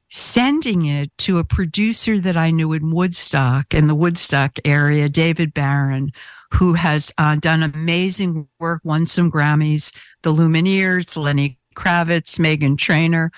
sending 0.09 0.85
it 0.85 1.15
to 1.17 1.39
a 1.39 1.43
producer 1.43 2.19
that 2.19 2.37
I 2.37 2.51
knew 2.51 2.73
in 2.73 2.91
Woodstock, 2.91 3.73
in 3.73 3.87
the 3.87 3.95
Woodstock 3.95 4.59
area, 4.63 5.09
David 5.09 5.53
Baron, 5.53 6.11
who 6.51 6.73
has 6.73 7.11
uh, 7.17 7.35
done 7.35 7.63
amazing 7.63 8.47
work, 8.59 8.81
won 8.83 9.07
some 9.07 9.31
Grammys, 9.31 9.91
the 10.21 10.31
Lumineers, 10.31 11.17
Lenny 11.17 11.57
Kravitz, 11.75 12.37
Meghan 12.37 12.77
Trainor, 12.77 13.31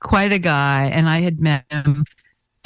quite 0.00 0.32
a 0.32 0.40
guy. 0.40 0.90
And 0.92 1.08
I 1.08 1.20
had 1.20 1.40
met 1.40 1.64
him 1.70 2.04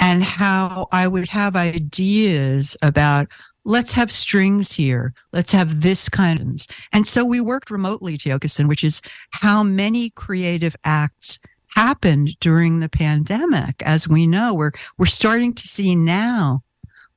and 0.01 0.23
how 0.23 0.87
I 0.91 1.07
would 1.07 1.29
have 1.29 1.55
ideas 1.55 2.75
about 2.81 3.31
let's 3.63 3.93
have 3.93 4.11
strings 4.11 4.71
here. 4.71 5.13
Let's 5.31 5.51
have 5.51 5.81
this 5.81 6.09
kind 6.09 6.39
of. 6.39 6.45
Things. 6.45 6.67
And 6.91 7.05
so 7.05 7.23
we 7.23 7.39
worked 7.39 7.69
remotely, 7.69 8.17
Tiokasin, 8.17 8.67
which 8.67 8.83
is 8.83 9.01
how 9.29 9.61
many 9.63 10.09
creative 10.09 10.75
acts 10.83 11.39
happened 11.67 12.39
during 12.39 12.79
the 12.79 12.89
pandemic. 12.89 13.81
As 13.83 14.07
we 14.07 14.25
know, 14.25 14.53
we're, 14.53 14.71
we're 14.97 15.05
starting 15.05 15.53
to 15.53 15.67
see 15.67 15.95
now 15.95 16.63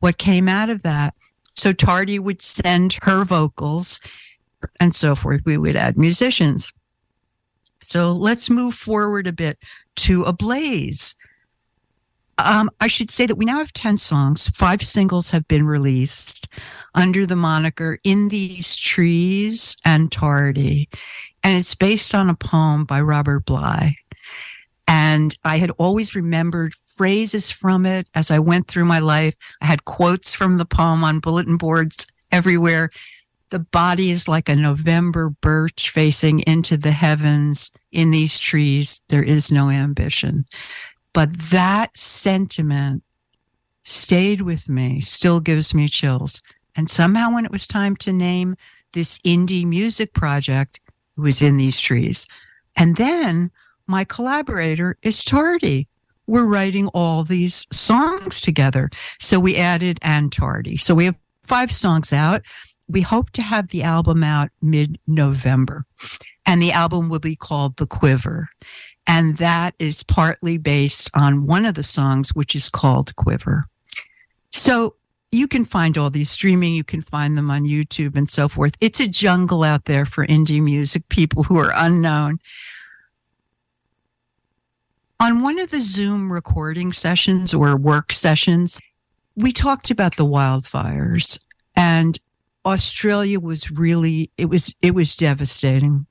what 0.01 0.19
came 0.19 0.49
out 0.49 0.69
of 0.69 0.83
that. 0.83 1.15
So 1.55 1.73
Tartie 1.73 2.19
would 2.19 2.43
send 2.43 2.99
her 3.03 3.25
vocals 3.25 4.01
and 4.79 4.95
so 4.95 5.15
forth. 5.15 5.41
We 5.47 5.57
would 5.57 5.77
add 5.77 5.97
musicians. 5.97 6.73
So 7.81 8.13
let's 8.13 8.51
move 8.51 8.75
forward 8.75 9.27
a 9.27 9.33
bit 9.33 9.59
to 9.97 10.25
Ablaze. 10.25 11.15
Um, 12.39 12.71
I 12.81 12.87
should 12.87 13.11
say 13.11 13.27
that 13.27 13.37
we 13.37 13.45
now 13.45 13.59
have 13.59 13.73
10 13.73 13.97
songs. 13.97 14.49
Five 14.49 14.83
singles 14.83 15.31
have 15.31 15.47
been 15.47 15.67
released 15.67 16.49
under 16.95 17.27
the 17.27 17.37
moniker 17.37 17.99
In 18.05 18.29
These 18.29 18.77
Trees 18.77 19.77
and 19.85 20.11
Tartie. 20.11 20.89
And 21.43 21.59
it's 21.59 21.75
based 21.75 22.15
on 22.15 22.29
a 22.29 22.35
poem 22.35 22.85
by 22.85 23.01
Robert 23.01 23.45
Bly. 23.45 23.97
And 24.89 25.37
I 25.45 25.59
had 25.59 25.71
always 25.79 26.15
remembered 26.15 26.75
phrases 26.75 27.51
from 27.51 27.87
it 27.87 28.09
as 28.15 28.31
I 28.31 28.39
went 28.39 28.69
through 28.69 28.85
my 28.85 28.99
life. 28.99 29.35
I 29.61 29.67
had 29.67 29.85
quotes 29.85 30.35
from 30.35 30.59
the 30.59 30.67
poem 30.67 31.05
on 31.05 31.21
bulletin 31.21 31.57
boards 31.57 32.07
everywhere. 32.31 32.91
The 33.51 33.61
body 33.61 34.11
is 34.11 34.29
like 34.29 34.49
a 34.49 34.57
November 34.57 35.31
birch 35.31 35.91
facing 35.91 36.41
into 36.41 36.77
the 36.77 36.91
heavens. 36.91 37.71
In 37.93 38.11
these 38.11 38.39
trees, 38.39 39.03
there 39.09 39.23
is 39.23 39.51
no 39.51 39.71
ambition. 39.71 40.47
But 41.15 41.33
that 41.51 41.97
sentiment 41.97 43.03
stayed 43.85 44.43
with 44.43 44.69
me, 44.69 45.01
still 45.01 45.41
gives 45.41 45.75
me 45.75 45.89
chills. 45.89 46.43
And 46.77 46.91
somehow, 46.91 47.33
when 47.33 47.45
it 47.45 47.53
was 47.53 47.67
time 47.67 47.97
to 47.97 48.13
name 48.13 48.57
this 48.93 49.19
indie 49.19 49.65
music 49.65 50.13
project, 50.13 50.81
it 51.17 51.21
was 51.21 51.41
in 51.41 51.57
these 51.57 51.81
trees. 51.81 52.27
And 52.77 52.97
then 52.97 53.51
my 53.87 54.05
collaborator 54.05 54.99
is 55.03 55.23
Tartie. 55.23 55.87
We're 56.27 56.47
writing 56.47 56.89
all 56.89 57.23
these 57.23 57.67
songs 57.71 58.41
together. 58.41 58.91
So 59.21 59.39
we 59.39 59.57
added 59.57 59.99
and 60.03 60.33
Tartie. 60.33 60.79
So 60.79 60.95
we 60.95 61.05
have 61.05 61.17
five 61.47 61.71
songs 61.71 62.13
out. 62.13 62.43
We 62.89 63.03
hope 63.03 63.31
to 63.33 63.43
have 63.43 63.69
the 63.69 63.83
album 63.83 64.25
out 64.25 64.51
mid 64.61 64.99
November. 65.07 65.85
And 66.47 66.61
the 66.61 66.73
album 66.73 67.09
will 67.09 67.21
be 67.21 67.37
called 67.37 67.77
The 67.77 67.87
Quiver. 67.87 68.49
And 69.07 69.37
that 69.37 69.75
is 69.79 70.03
partly 70.03 70.59
based 70.59 71.11
on 71.15 71.47
one 71.47 71.67
of 71.67 71.75
the 71.75 71.83
songs, 71.83 72.35
which 72.35 72.57
is 72.57 72.69
called 72.69 73.15
Quiver. 73.17 73.65
So 74.51 74.97
you 75.31 75.49
can 75.49 75.65
find 75.65 75.99
all 75.99 76.11
these 76.11 76.31
streaming, 76.31 76.75
you 76.75 76.85
can 76.85 77.03
find 77.03 77.37
them 77.37 77.51
on 77.51 77.65
YouTube 77.65 78.17
and 78.17 78.29
so 78.29 78.49
forth. 78.49 78.75
It's 78.81 79.01
a 79.01 79.09
jungle 79.09 79.63
out 79.63 79.85
there 79.85 80.07
for 80.07 80.27
indie 80.27 80.63
music 80.63 81.09
people 81.09 81.43
who 81.43 81.59
are 81.59 81.73
unknown. 81.75 82.39
On 85.21 85.43
one 85.43 85.59
of 85.59 85.71
the 85.71 85.81
Zoom 85.81 86.33
recording 86.33 86.93
sessions 86.93 87.53
or 87.53 87.77
work 87.77 88.13
sessions, 88.13 88.81
we 89.37 89.53
talked 89.53 89.91
about 89.91 90.17
the 90.17 90.27
wildfires 90.27 91.41
and 91.77 92.19
Australia 92.65 93.41
was 93.41 93.71
really 93.71 94.31
it 94.39 94.47
was 94.47 94.75
it 94.81 94.95
was 94.95 95.17
devastating. 95.17 96.07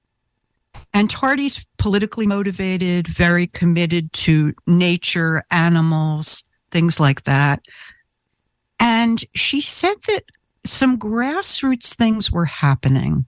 And 0.93 1.09
Tartie's 1.09 1.65
politically 1.77 2.27
motivated, 2.27 3.07
very 3.07 3.47
committed 3.47 4.13
to 4.13 4.53
nature, 4.67 5.43
animals, 5.49 6.43
things 6.71 6.99
like 6.99 7.23
that. 7.23 7.63
And 8.79 9.23
she 9.33 9.61
said 9.61 9.95
that 10.07 10.23
some 10.65 10.97
grassroots 10.97 11.93
things 11.95 12.31
were 12.31 12.45
happening 12.45 13.25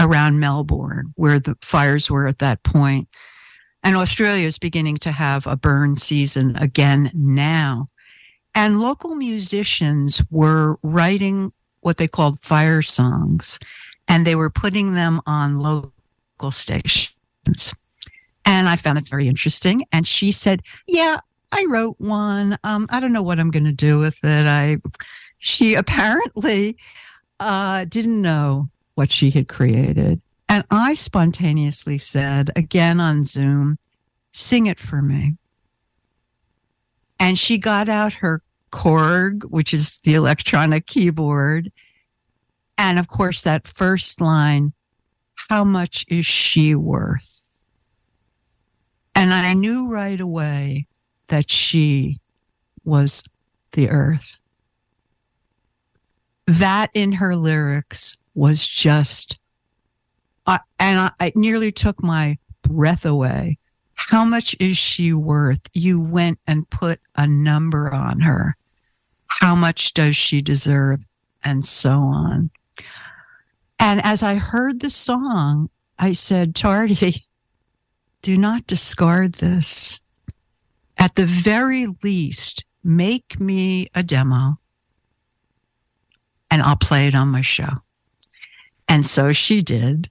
around 0.00 0.38
Melbourne, 0.38 1.12
where 1.16 1.40
the 1.40 1.56
fires 1.60 2.10
were 2.10 2.26
at 2.26 2.38
that 2.38 2.62
point. 2.62 3.08
And 3.82 3.96
Australia 3.96 4.46
is 4.46 4.58
beginning 4.58 4.98
to 4.98 5.12
have 5.12 5.46
a 5.46 5.56
burn 5.56 5.96
season 5.96 6.56
again 6.56 7.10
now. 7.14 7.88
And 8.54 8.80
local 8.80 9.14
musicians 9.14 10.22
were 10.30 10.78
writing 10.82 11.52
what 11.80 11.96
they 11.96 12.08
called 12.08 12.40
fire 12.40 12.82
songs, 12.82 13.58
and 14.08 14.26
they 14.26 14.34
were 14.34 14.50
putting 14.50 14.94
them 14.94 15.20
on 15.26 15.58
local 15.58 15.92
local 16.38 16.52
stations. 16.52 17.74
And 18.44 18.68
I 18.68 18.76
found 18.76 18.98
it 18.98 19.08
very 19.08 19.28
interesting. 19.28 19.84
And 19.92 20.06
she 20.06 20.32
said, 20.32 20.62
Yeah, 20.86 21.18
I 21.52 21.66
wrote 21.68 21.96
one. 21.98 22.58
Um, 22.64 22.86
I 22.90 23.00
don't 23.00 23.12
know 23.12 23.22
what 23.22 23.40
I'm 23.40 23.50
going 23.50 23.64
to 23.64 23.72
do 23.72 23.98
with 23.98 24.16
it. 24.22 24.46
I, 24.46 24.78
she 25.38 25.74
apparently 25.74 26.76
uh, 27.40 27.84
didn't 27.86 28.22
know 28.22 28.68
what 28.94 29.10
she 29.10 29.30
had 29.30 29.48
created. 29.48 30.20
And 30.48 30.64
I 30.70 30.94
spontaneously 30.94 31.98
said, 31.98 32.50
again 32.56 33.00
on 33.00 33.24
Zoom, 33.24 33.78
sing 34.32 34.66
it 34.66 34.80
for 34.80 35.02
me. 35.02 35.34
And 37.20 37.38
she 37.38 37.58
got 37.58 37.88
out 37.88 38.14
her 38.14 38.42
Korg, 38.72 39.44
which 39.44 39.74
is 39.74 39.98
the 40.04 40.14
electronic 40.14 40.86
keyboard. 40.86 41.70
And 42.78 42.98
of 42.98 43.08
course, 43.08 43.42
that 43.42 43.66
first 43.66 44.20
line, 44.20 44.72
how 45.48 45.64
much 45.64 46.04
is 46.08 46.26
she 46.26 46.74
worth? 46.74 47.40
And 49.14 49.32
I 49.32 49.54
knew 49.54 49.88
right 49.88 50.20
away 50.20 50.86
that 51.28 51.50
she 51.50 52.20
was 52.84 53.24
the 53.72 53.90
earth. 53.90 54.40
That 56.46 56.90
in 56.94 57.12
her 57.12 57.34
lyrics 57.34 58.16
was 58.34 58.66
just, 58.66 59.38
uh, 60.46 60.58
and 60.78 61.00
I, 61.00 61.10
I 61.20 61.32
nearly 61.34 61.72
took 61.72 62.02
my 62.02 62.38
breath 62.62 63.04
away. 63.04 63.58
How 63.94 64.24
much 64.24 64.54
is 64.60 64.76
she 64.76 65.12
worth? 65.12 65.60
You 65.72 66.00
went 66.00 66.38
and 66.46 66.70
put 66.70 67.00
a 67.16 67.26
number 67.26 67.92
on 67.92 68.20
her. 68.20 68.56
How 69.26 69.54
much 69.54 69.92
does 69.94 70.16
she 70.16 70.40
deserve? 70.40 71.04
And 71.42 71.64
so 71.64 71.98
on. 71.98 72.50
And 73.78 74.04
as 74.04 74.22
I 74.22 74.34
heard 74.34 74.80
the 74.80 74.90
song, 74.90 75.70
I 75.98 76.12
said, 76.12 76.54
Tartie, 76.54 77.26
do 78.22 78.36
not 78.36 78.66
discard 78.66 79.34
this. 79.34 80.00
At 80.98 81.14
the 81.14 81.26
very 81.26 81.86
least, 82.02 82.64
make 82.82 83.38
me 83.38 83.88
a 83.94 84.02
demo 84.02 84.58
and 86.50 86.62
I'll 86.62 86.76
play 86.76 87.06
it 87.06 87.14
on 87.14 87.28
my 87.28 87.40
show. 87.40 87.82
And 88.88 89.04
so 89.04 89.32
she 89.32 89.62
did. 89.62 90.10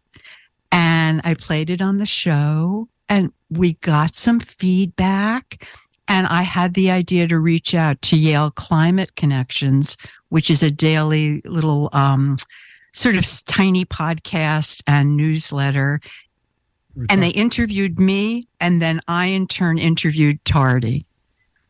And 0.71 1.21
I 1.23 1.33
played 1.33 1.69
it 1.69 1.81
on 1.81 1.97
the 1.97 2.05
show 2.05 2.87
and 3.09 3.31
we 3.49 3.73
got 3.73 4.15
some 4.15 4.39
feedback. 4.39 5.65
And 6.07 6.27
I 6.27 6.43
had 6.43 6.73
the 6.73 6.91
idea 6.91 7.27
to 7.27 7.39
reach 7.39 7.73
out 7.73 8.01
to 8.03 8.17
Yale 8.17 8.51
Climate 8.51 9.15
Connections, 9.15 9.97
which 10.29 10.49
is 10.49 10.63
a 10.63 10.71
daily 10.71 11.41
little, 11.43 11.89
um, 11.91 12.37
sort 12.93 13.15
of 13.15 13.25
tiny 13.45 13.85
podcast 13.85 14.81
and 14.87 15.17
newsletter. 15.17 15.99
And 17.09 17.21
they 17.21 17.29
interviewed 17.29 17.99
me, 17.99 18.47
and 18.59 18.81
then 18.81 19.01
I 19.07 19.27
in 19.27 19.45
turn 19.45 19.77
interviewed 19.77 20.43
Tartie 20.43 21.05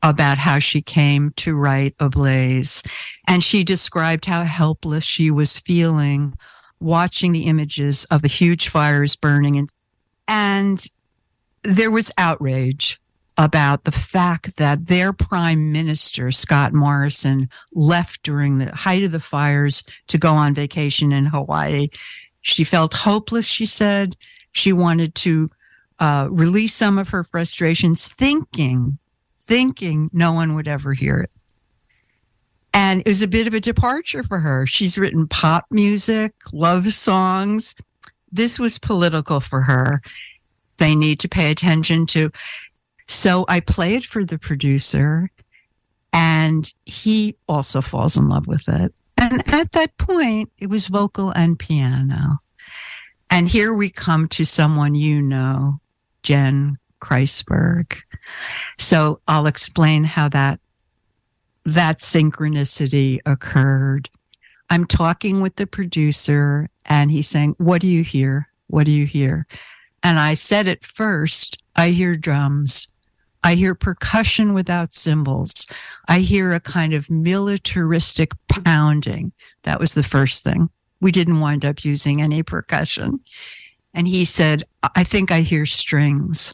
about 0.01 0.37
how 0.37 0.59
she 0.59 0.81
came 0.81 1.31
to 1.37 1.55
write 1.55 1.95
Ablaze. 1.99 2.81
And 3.27 3.43
she 3.43 3.63
described 3.63 4.25
how 4.25 4.43
helpless 4.43 5.03
she 5.03 5.29
was 5.29 5.59
feeling 5.59 6.33
watching 6.79 7.33
the 7.33 7.45
images 7.45 8.05
of 8.05 8.21
the 8.21 8.27
huge 8.27 8.69
fires 8.69 9.15
burning. 9.15 9.57
And, 9.57 9.69
and 10.27 10.85
there 11.63 11.91
was 11.91 12.11
outrage 12.17 12.99
about 13.37 13.83
the 13.83 13.91
fact 13.91 14.57
that 14.57 14.87
their 14.87 15.13
prime 15.13 15.71
minister, 15.71 16.31
Scott 16.31 16.73
Morrison, 16.73 17.49
left 17.71 18.23
during 18.23 18.57
the 18.57 18.75
height 18.75 19.03
of 19.03 19.11
the 19.11 19.19
fires 19.19 19.83
to 20.07 20.17
go 20.17 20.33
on 20.33 20.55
vacation 20.55 21.11
in 21.11 21.25
Hawaii. 21.25 21.89
She 22.41 22.63
felt 22.63 22.93
hopeless, 22.93 23.45
she 23.45 23.65
said. 23.65 24.15
She 24.53 24.73
wanted 24.73 25.13
to 25.15 25.51
uh, 25.99 26.27
release 26.31 26.73
some 26.73 26.97
of 26.97 27.09
her 27.09 27.23
frustrations, 27.23 28.07
thinking, 28.07 28.97
thinking 29.39 30.09
no 30.13 30.33
one 30.33 30.55
would 30.55 30.67
ever 30.67 30.93
hear 30.93 31.19
it. 31.19 31.31
And 32.73 33.01
it 33.01 33.07
was 33.07 33.21
a 33.21 33.27
bit 33.27 33.47
of 33.47 33.53
a 33.53 33.59
departure 33.59 34.23
for 34.23 34.39
her. 34.39 34.65
She's 34.65 34.97
written 34.97 35.27
pop 35.27 35.65
music, 35.71 36.33
love 36.53 36.87
songs. 36.87 37.75
This 38.31 38.59
was 38.59 38.77
political 38.77 39.39
for 39.39 39.61
her. 39.61 40.01
They 40.77 40.95
need 40.95 41.19
to 41.21 41.29
pay 41.29 41.51
attention 41.51 42.05
to. 42.07 42.31
So 43.07 43.45
I 43.47 43.59
play 43.59 43.95
it 43.95 44.03
for 44.03 44.25
the 44.25 44.37
producer, 44.37 45.29
and 46.13 46.71
he 46.85 47.37
also 47.47 47.81
falls 47.81 48.17
in 48.17 48.27
love 48.27 48.47
with 48.47 48.67
it. 48.67 48.93
And 49.17 49.47
at 49.53 49.71
that 49.73 49.97
point, 49.97 50.51
it 50.59 50.67
was 50.67 50.87
vocal 50.87 51.31
and 51.31 51.57
piano. 51.57 52.39
And 53.29 53.47
here 53.47 53.73
we 53.73 53.89
come 53.89 54.27
to 54.29 54.45
someone 54.45 54.95
you 54.95 55.21
know, 55.21 55.79
Jen 56.23 56.77
Kreisberg. 57.01 57.97
So 58.77 59.21
I'll 59.27 59.47
explain 59.47 60.03
how 60.03 60.29
that 60.29 60.59
that 61.65 61.99
synchronicity 61.99 63.19
occurred. 63.25 64.09
I'm 64.69 64.85
talking 64.85 65.41
with 65.41 65.57
the 65.57 65.67
producer 65.67 66.69
and 66.85 67.11
he's 67.11 67.27
saying, 67.27 67.55
What 67.57 67.81
do 67.81 67.87
you 67.87 68.03
hear? 68.03 68.47
What 68.67 68.85
do 68.85 68.91
you 68.91 69.05
hear? 69.05 69.47
And 70.03 70.19
I 70.19 70.35
said 70.35 70.67
at 70.67 70.85
first, 70.85 71.61
I 71.75 71.89
hear 71.89 72.15
drums. 72.15 72.87
I 73.47 73.55
hear 73.55 73.75
percussion 73.75 74.53
without 74.53 74.93
cymbals. 74.93 75.53
I 76.09 76.19
hear 76.19 76.51
a 76.51 76.59
kind 76.59 76.93
of 76.93 77.09
militaristic 77.09 78.33
pounding. 78.49 79.31
That 79.63 79.79
was 79.79 79.93
the 79.93 80.03
first 80.03 80.43
thing 80.43 80.69
we 80.99 81.13
didn't 81.13 81.39
wind 81.39 81.63
up 81.63 81.85
using 81.85 82.21
any 82.21 82.43
percussion. 82.43 83.21
And 83.93 84.05
he 84.05 84.25
said, 84.25 84.65
I 84.95 85.05
think 85.05 85.31
I 85.31 85.41
hear 85.41 85.65
strings. 85.65 86.53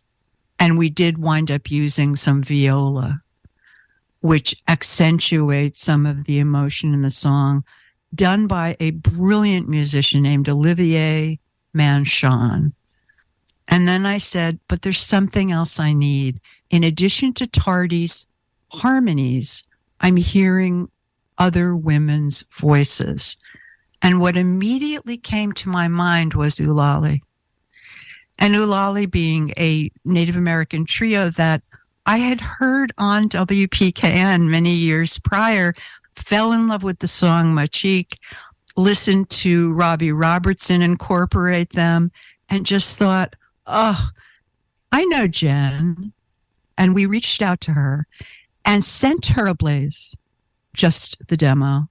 And 0.60 0.78
we 0.78 0.92
did 0.92 1.18
wind 1.18 1.50
up 1.50 1.72
using 1.72 2.16
some 2.16 2.44
viola, 2.44 3.24
which 4.22 4.56
accentuates 4.68 5.82
some 5.82 6.06
of 6.06 6.26
the 6.26 6.38
emotion 6.38 6.94
in 6.94 7.02
the 7.02 7.10
song, 7.10 7.64
done 8.14 8.46
by 8.46 8.78
a 8.80 8.92
brilliant 8.92 9.68
musician 9.68 10.22
named 10.22 10.48
Olivier 10.48 11.40
Manchon. 11.74 12.76
And 13.68 13.88
then 13.88 14.06
I 14.06 14.18
said, 14.18 14.60
but 14.68 14.82
there's 14.82 15.00
something 15.00 15.52
else 15.52 15.80
I 15.80 15.94
need. 15.94 16.40
In 16.70 16.84
addition 16.84 17.34
to 17.34 17.48
Tartie's 17.48 18.28
harmonies, 18.72 19.64
I'm 20.00 20.18
hearing 20.18 20.90
other 21.38 21.76
women's 21.76 22.44
voices. 22.52 23.38
And 24.02 24.20
what 24.20 24.36
immediately 24.38 25.18
came 25.18 25.54
to 25.54 25.70
my 25.70 25.88
mind 25.88 26.34
was 26.34 26.56
Ulali. 26.56 27.22
And 28.38 28.54
Ulali 28.54 29.10
being 29.10 29.54
a 29.58 29.90
Native 30.04 30.36
American 30.36 30.86
trio 30.86 31.30
that 31.32 31.62
I 32.06 32.18
had 32.18 32.42
heard 32.42 32.92
on 32.98 33.30
WPKN 33.30 34.50
many 34.50 34.74
years 34.74 35.20
prior, 35.20 35.74
fell 36.16 36.52
in 36.52 36.68
love 36.68 36.84
with 36.84 37.00
the 37.00 37.08
song 37.08 37.54
Mahk 37.54 37.70
Jchi, 37.70 38.18
listened 38.76 39.30
to 39.30 39.72
Robbie 39.74 40.12
Robertson 40.12 40.82
incorporate 40.82 41.70
them, 41.70 42.12
and 42.50 42.66
just 42.66 42.98
thought, 42.98 43.36
oh, 43.66 44.10
I 44.92 45.06
know 45.06 45.28
Jen. 45.28 46.14
And 46.78 46.96
we 46.96 47.06
reached 47.06 47.42
out 47.42 47.62
to 47.62 47.72
her 47.72 48.08
and 48.66 48.84
sent 48.84 49.28
her 49.28 49.48
Ablaze, 49.48 50.16
just 50.74 51.28
the 51.28 51.38
demo. 51.38 51.88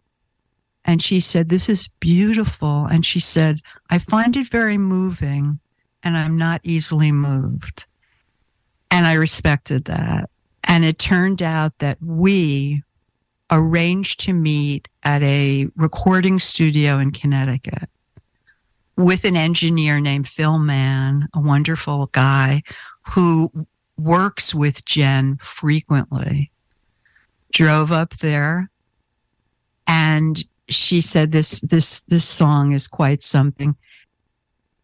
And 0.84 1.00
she 1.00 1.20
said, 1.20 1.48
This 1.48 1.68
is 1.68 1.88
beautiful. 2.00 2.86
And 2.86 3.06
she 3.06 3.20
said, 3.20 3.58
I 3.90 3.98
find 3.98 4.36
it 4.36 4.48
very 4.48 4.78
moving 4.78 5.60
and 6.02 6.16
I'm 6.16 6.36
not 6.36 6.60
easily 6.64 7.12
moved. 7.12 7.86
And 8.90 9.06
I 9.06 9.12
respected 9.12 9.84
that. 9.84 10.28
And 10.64 10.84
it 10.84 10.98
turned 10.98 11.42
out 11.42 11.78
that 11.78 11.98
we 12.02 12.82
arranged 13.50 14.20
to 14.20 14.32
meet 14.32 14.88
at 15.02 15.22
a 15.22 15.68
recording 15.76 16.38
studio 16.38 16.98
in 16.98 17.10
Connecticut 17.10 17.88
with 18.96 19.24
an 19.24 19.36
engineer 19.36 20.00
named 20.00 20.28
Phil 20.28 20.58
Mann, 20.58 21.28
a 21.34 21.40
wonderful 21.40 22.06
guy 22.12 22.62
who 23.10 23.50
works 23.96 24.54
with 24.54 24.84
Jen 24.84 25.38
frequently. 25.40 26.50
Drove 27.52 27.92
up 27.92 28.16
there 28.18 28.70
and 29.86 30.44
she 30.68 31.00
said 31.00 31.32
this 31.32 31.60
this 31.60 32.00
this 32.02 32.24
song 32.24 32.72
is 32.72 32.88
quite 32.88 33.22
something. 33.22 33.76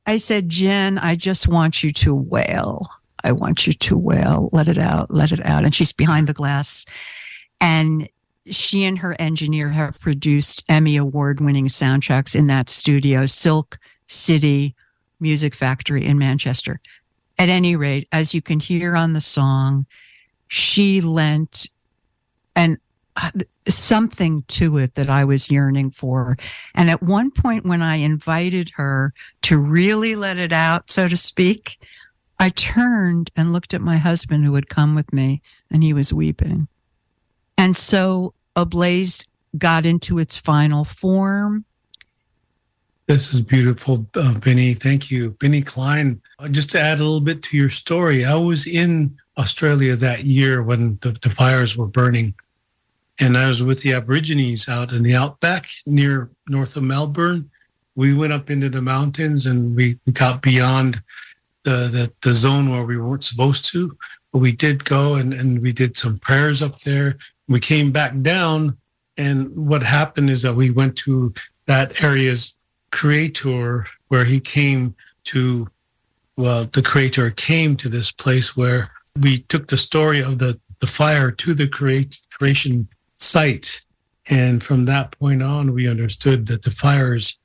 I 0.06 0.18
said, 0.18 0.48
Jen, 0.48 0.98
I 0.98 1.16
just 1.16 1.48
want 1.48 1.82
you 1.82 1.92
to 1.92 2.14
wail. 2.14 2.88
I 3.24 3.32
want 3.32 3.66
you 3.66 3.72
to 3.72 3.96
wail. 3.96 4.48
Let 4.52 4.68
it 4.68 4.78
out. 4.78 5.10
Let 5.10 5.32
it 5.32 5.44
out. 5.44 5.64
And 5.64 5.74
she's 5.74 5.92
behind 5.92 6.26
the 6.26 6.32
glass. 6.32 6.86
And 7.60 8.08
she 8.46 8.84
and 8.84 8.98
her 8.98 9.14
engineer 9.18 9.68
have 9.68 10.00
produced 10.00 10.64
Emmy 10.68 10.96
award 10.96 11.40
winning 11.40 11.66
soundtracks 11.66 12.34
in 12.34 12.46
that 12.46 12.70
studio, 12.70 13.26
Silk 13.26 13.78
City 14.08 14.74
Music 15.20 15.54
Factory 15.54 16.04
in 16.04 16.18
Manchester. 16.18 16.80
At 17.38 17.48
any 17.48 17.76
rate, 17.76 18.08
as 18.10 18.34
you 18.34 18.42
can 18.42 18.58
hear 18.58 18.96
on 18.96 19.12
the 19.12 19.20
song, 19.20 19.86
she 20.48 21.00
lent 21.00 21.68
an 22.56 22.78
uh, 23.20 23.30
something 23.68 24.42
to 24.46 24.78
it 24.78 24.94
that 24.94 25.10
I 25.10 25.24
was 25.24 25.50
yearning 25.50 25.90
for. 25.90 26.36
And 26.74 26.88
at 26.88 27.02
one 27.02 27.32
point, 27.32 27.66
when 27.66 27.82
I 27.82 27.96
invited 27.96 28.70
her 28.76 29.12
to 29.42 29.58
really 29.58 30.14
let 30.14 30.36
it 30.36 30.52
out, 30.52 30.88
so 30.88 31.08
to 31.08 31.16
speak, 31.16 31.78
I 32.38 32.50
turned 32.50 33.30
and 33.34 33.52
looked 33.52 33.74
at 33.74 33.80
my 33.80 33.96
husband 33.96 34.44
who 34.44 34.54
had 34.54 34.68
come 34.68 34.94
with 34.94 35.12
me, 35.12 35.42
and 35.70 35.82
he 35.82 35.92
was 35.92 36.12
weeping. 36.12 36.68
And 37.56 37.76
so 37.76 38.34
Ablaze 38.54 39.26
got 39.56 39.84
into 39.84 40.20
its 40.20 40.36
final 40.36 40.84
form. 40.84 41.64
This 43.08 43.32
is 43.32 43.40
beautiful, 43.40 44.06
uh, 44.16 44.34
Binnie. 44.34 44.74
Thank 44.74 45.10
you. 45.10 45.30
Binnie 45.40 45.62
Klein. 45.62 46.20
Uh, 46.38 46.46
just 46.48 46.70
to 46.72 46.80
add 46.80 47.00
a 47.00 47.04
little 47.04 47.22
bit 47.22 47.42
to 47.44 47.56
your 47.56 47.70
story, 47.70 48.22
I 48.22 48.34
was 48.34 48.66
in 48.66 49.16
Australia 49.38 49.96
that 49.96 50.24
year 50.24 50.62
when 50.62 50.98
the, 51.00 51.12
the 51.22 51.30
fires 51.30 51.74
were 51.74 51.86
burning. 51.86 52.34
And 53.18 53.38
I 53.38 53.48
was 53.48 53.62
with 53.62 53.80
the 53.80 53.94
Aborigines 53.94 54.68
out 54.68 54.92
in 54.92 55.04
the 55.04 55.14
outback 55.14 55.68
near 55.86 56.28
north 56.48 56.76
of 56.76 56.82
Melbourne. 56.82 57.50
We 57.96 58.12
went 58.12 58.34
up 58.34 58.50
into 58.50 58.68
the 58.68 58.82
mountains 58.82 59.46
and 59.46 59.74
we 59.74 59.98
got 60.12 60.42
beyond 60.42 61.02
the, 61.62 61.88
the, 61.88 62.12
the 62.20 62.34
zone 62.34 62.68
where 62.68 62.84
we 62.84 62.98
weren't 62.98 63.24
supposed 63.24 63.64
to. 63.72 63.96
But 64.34 64.40
we 64.40 64.52
did 64.52 64.84
go 64.84 65.14
and, 65.14 65.32
and 65.32 65.62
we 65.62 65.72
did 65.72 65.96
some 65.96 66.18
prayers 66.18 66.60
up 66.60 66.80
there. 66.80 67.16
We 67.48 67.58
came 67.58 67.90
back 67.90 68.20
down. 68.20 68.76
And 69.16 69.48
what 69.56 69.82
happened 69.82 70.28
is 70.28 70.42
that 70.42 70.54
we 70.54 70.70
went 70.70 70.94
to 70.98 71.32
that 71.64 72.02
area's 72.02 72.57
creator 72.90 73.86
where 74.08 74.24
he 74.24 74.40
came 74.40 74.94
to 75.24 75.68
well 76.36 76.64
the 76.66 76.82
creator 76.82 77.30
came 77.30 77.76
to 77.76 77.88
this 77.88 78.10
place 78.10 78.56
where 78.56 78.90
we 79.20 79.40
took 79.40 79.68
the 79.68 79.76
story 79.76 80.20
of 80.20 80.38
the 80.38 80.58
the 80.80 80.86
fire 80.86 81.30
to 81.32 81.54
the 81.54 81.66
creation 81.66 82.88
site. 83.14 83.80
And 84.26 84.62
from 84.62 84.84
that 84.84 85.12
point 85.18 85.42
on 85.42 85.74
we 85.74 85.88
understood 85.88 86.46
that 86.46 86.62
the 86.62 86.70
fires 86.70 87.38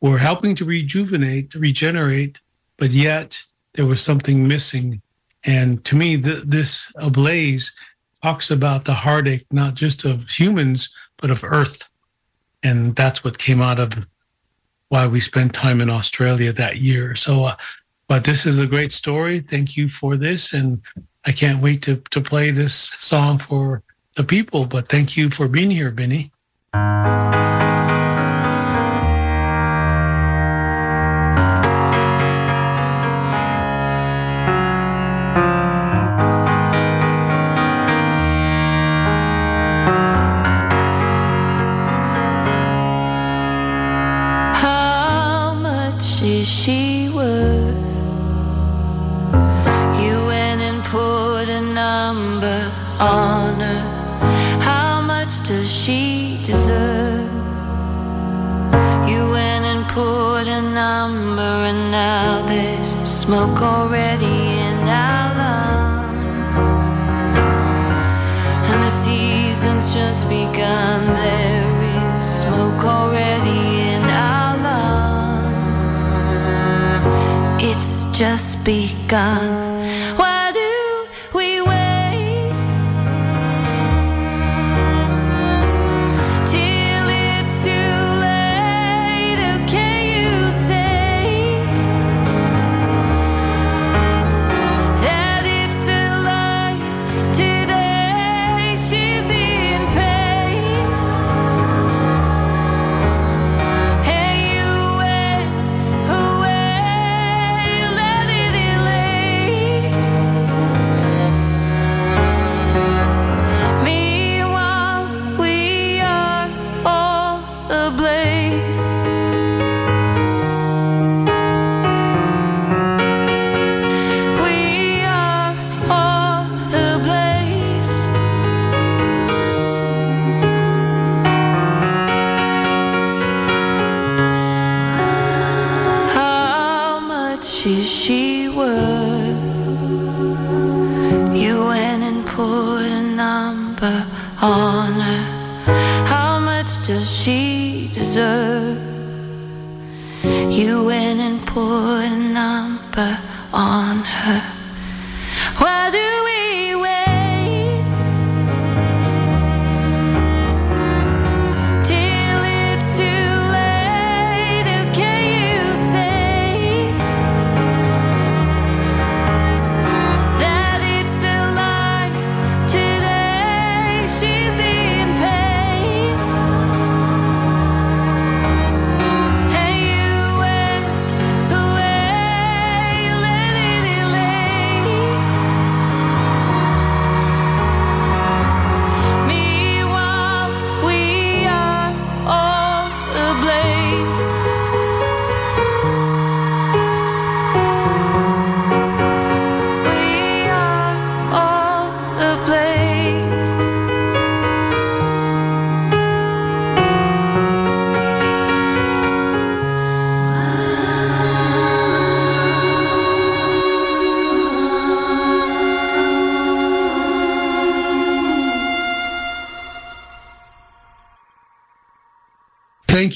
were 0.00 0.18
helping 0.18 0.54
to 0.56 0.64
rejuvenate 0.64 1.54
regenerate 1.54 2.40
but 2.76 2.92
yet 2.92 3.42
there 3.74 3.86
was 3.86 4.00
something 4.00 4.46
missing. 4.46 5.02
And 5.44 5.84
to 5.84 5.96
me 5.96 6.20
th- 6.20 6.44
this 6.44 6.92
ablaze 6.96 7.72
talks 8.22 8.50
about 8.50 8.84
the 8.84 8.94
heartache 8.94 9.46
not 9.50 9.74
just 9.74 10.04
of 10.04 10.28
humans 10.28 10.90
but 11.18 11.30
of 11.30 11.44
earth. 11.44 11.90
And 12.62 12.96
that's 12.96 13.22
what 13.22 13.38
came 13.38 13.60
out 13.60 13.78
of 13.78 14.08
why 14.88 15.06
we 15.06 15.20
spent 15.20 15.54
time 15.54 15.80
in 15.80 15.90
Australia 15.90 16.52
that 16.52 16.78
year. 16.78 17.14
So, 17.14 17.44
uh, 17.44 17.56
but 18.08 18.24
this 18.24 18.46
is 18.46 18.58
a 18.58 18.66
great 18.66 18.92
story. 18.92 19.40
Thank 19.40 19.76
you 19.76 19.88
for 19.88 20.16
this. 20.16 20.52
And 20.52 20.80
I 21.24 21.32
can't 21.32 21.60
wait 21.60 21.82
to, 21.82 21.96
to 22.10 22.20
play 22.20 22.50
this 22.50 22.74
song 22.98 23.38
for 23.38 23.82
the 24.16 24.24
people. 24.24 24.64
But 24.64 24.88
thank 24.88 25.16
you 25.16 25.30
for 25.30 25.46
being 25.46 25.70
here, 25.70 25.90
Binnie. 25.90 26.32
Just 78.18 78.64
begun. 78.64 79.67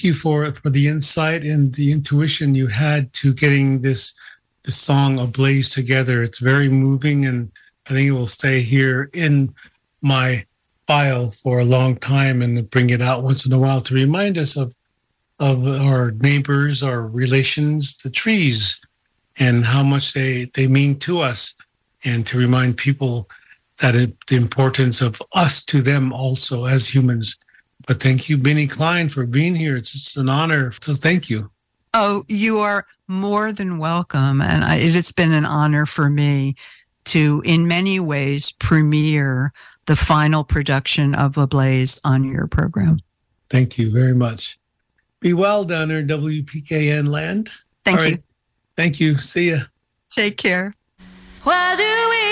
Thank 0.03 0.15
you 0.17 0.21
for 0.21 0.53
for 0.55 0.69
the 0.71 0.89
insight 0.89 1.45
and 1.45 1.75
the 1.75 1.93
intuition 1.93 2.57
you 2.57 2.67
had 2.67 3.13
to 3.13 3.33
getting 3.33 3.83
this 3.83 4.15
this 4.65 4.77
song 4.77 5.17
ablaze 5.21 5.71
together. 5.71 6.25
It's 6.25 6.41
very 6.41 6.69
moving, 6.69 7.25
and 7.25 7.53
I 7.87 7.91
think 7.91 8.09
it 8.09 8.13
will 8.13 8.27
stay 8.27 8.63
here 8.63 9.11
in 9.13 9.55
my 10.01 10.45
file 10.89 11.31
for 11.31 11.61
a 11.61 11.65
long 11.65 11.95
time 11.95 12.43
and 12.43 12.69
bring 12.69 12.91
it 12.91 13.01
out 13.01 13.23
once 13.23 13.47
in 13.47 13.53
a 13.53 13.59
while 13.61 13.81
to 13.83 13.95
remind 13.95 14.39
us 14.39 14.57
of 14.57 14.75
of 15.39 15.65
our 15.69 16.11
neighbors, 16.11 16.83
our 16.83 17.03
relations, 17.03 17.97
the 17.99 18.11
trees, 18.11 18.81
and 19.37 19.67
how 19.67 19.85
much 19.85 20.15
they 20.15 20.51
they 20.55 20.67
mean 20.67 20.99
to 20.99 21.21
us, 21.21 21.55
and 22.05 22.27
to 22.27 22.39
remind 22.39 22.77
people 22.77 23.31
that 23.81 23.95
it, 23.95 24.17
the 24.27 24.37
importance 24.37 25.01
of 25.01 25.23
us 25.33 25.65
to 25.65 25.81
them 25.81 26.13
also 26.13 26.65
as 26.65 26.93
humans 26.93 27.39
but 27.87 28.03
thank 28.03 28.29
you, 28.29 28.37
Binnie 28.37 28.67
Klein, 28.67 29.09
for 29.09 29.27
being 29.27 29.55
here. 29.55 29.77
It's 29.77 29.93
just 29.93 30.17
an 30.17 30.29
honor. 30.29 30.73
So 30.81 30.95
thank 30.95 31.29
you. 31.31 31.51
Oh, 31.95 32.25
you 32.29 32.59
are 32.59 32.87
more 33.09 33.53
than 33.53 33.79
welcome. 33.79 34.41
And 34.41 34.65
I, 34.65 34.77
it 34.77 34.95
has 34.95 35.13
been 35.13 35.33
an 35.33 35.45
honor 35.45 35.85
for 35.85 36.09
me 36.09 36.55
to, 37.07 37.43
in 37.45 37.69
many 37.69 38.01
ways, 38.01 38.53
premiere 38.53 39.53
the 39.87 39.97
final 39.97 40.45
production 40.45 41.15
of 41.15 41.37
Ablaze 41.37 42.01
on 42.05 42.25
your 42.25 42.47
program. 42.47 42.99
Thank 43.51 43.77
you 43.77 43.91
very 43.91 44.15
much. 44.15 44.59
Be 45.21 45.35
well 45.35 45.65
down 45.65 45.89
there, 45.89 46.03
WPKN 46.03 47.09
land. 47.09 47.51
Thank 47.85 47.99
All 47.99 48.07
you. 48.07 48.11
Right. 48.13 48.23
Thank 48.77 49.01
you. 49.01 49.19
See 49.19 49.51
ya. 49.51 49.59
Take 50.11 50.37
care. 50.37 50.75
Why 51.43 51.77
do 51.77 52.11
we 52.11 52.32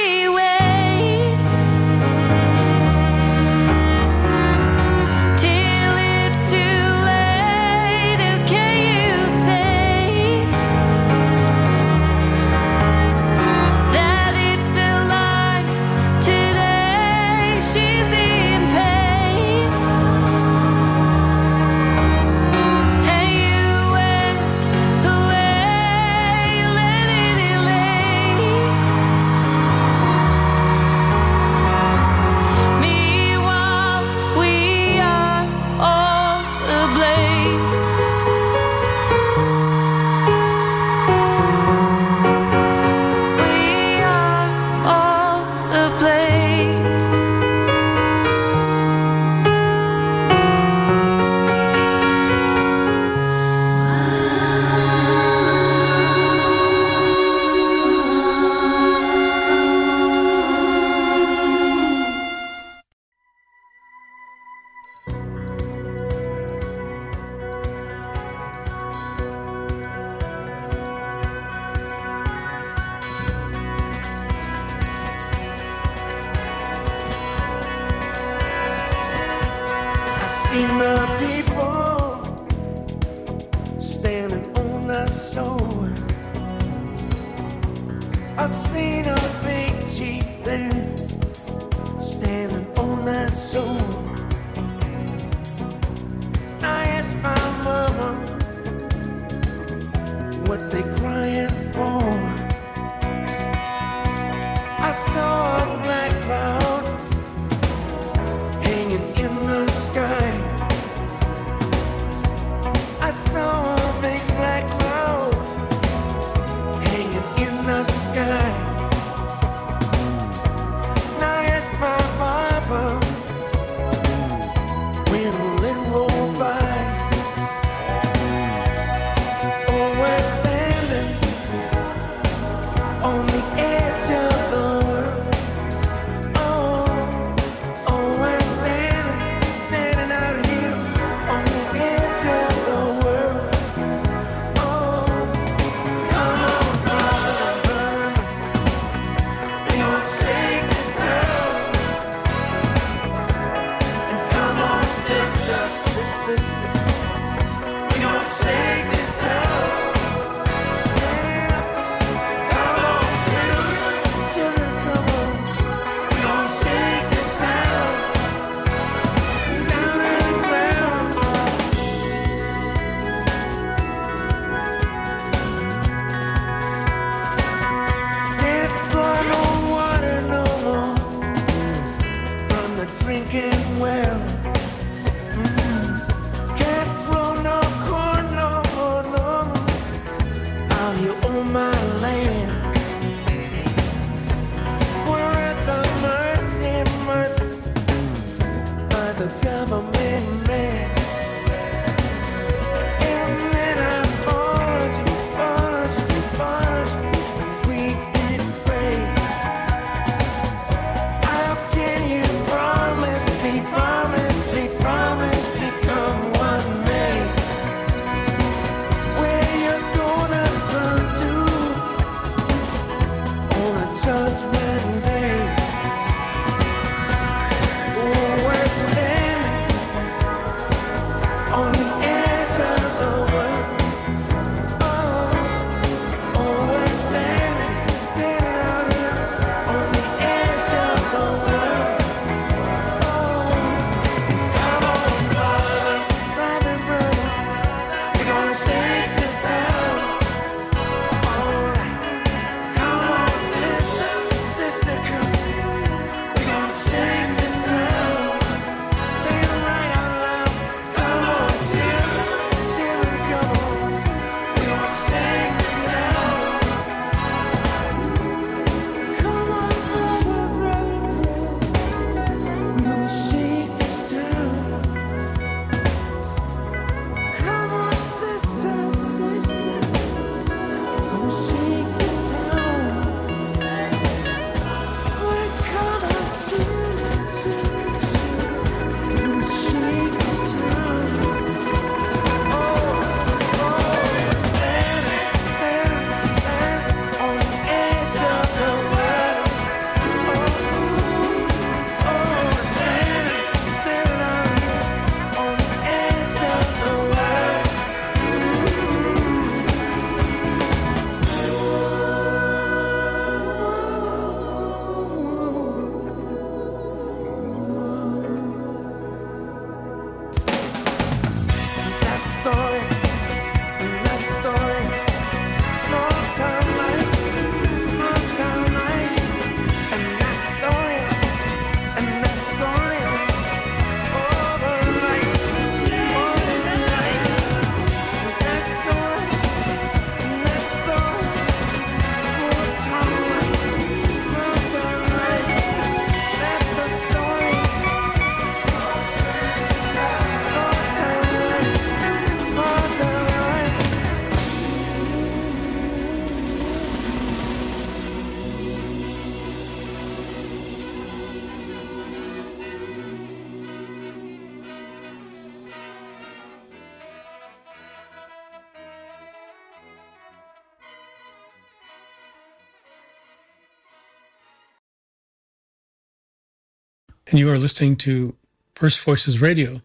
and 377.30 377.38
you 377.38 377.48
are 377.48 377.58
listening 377.58 377.94
to 377.94 378.34
First 378.74 379.04
Voices 379.04 379.40
Radio. 379.40 379.80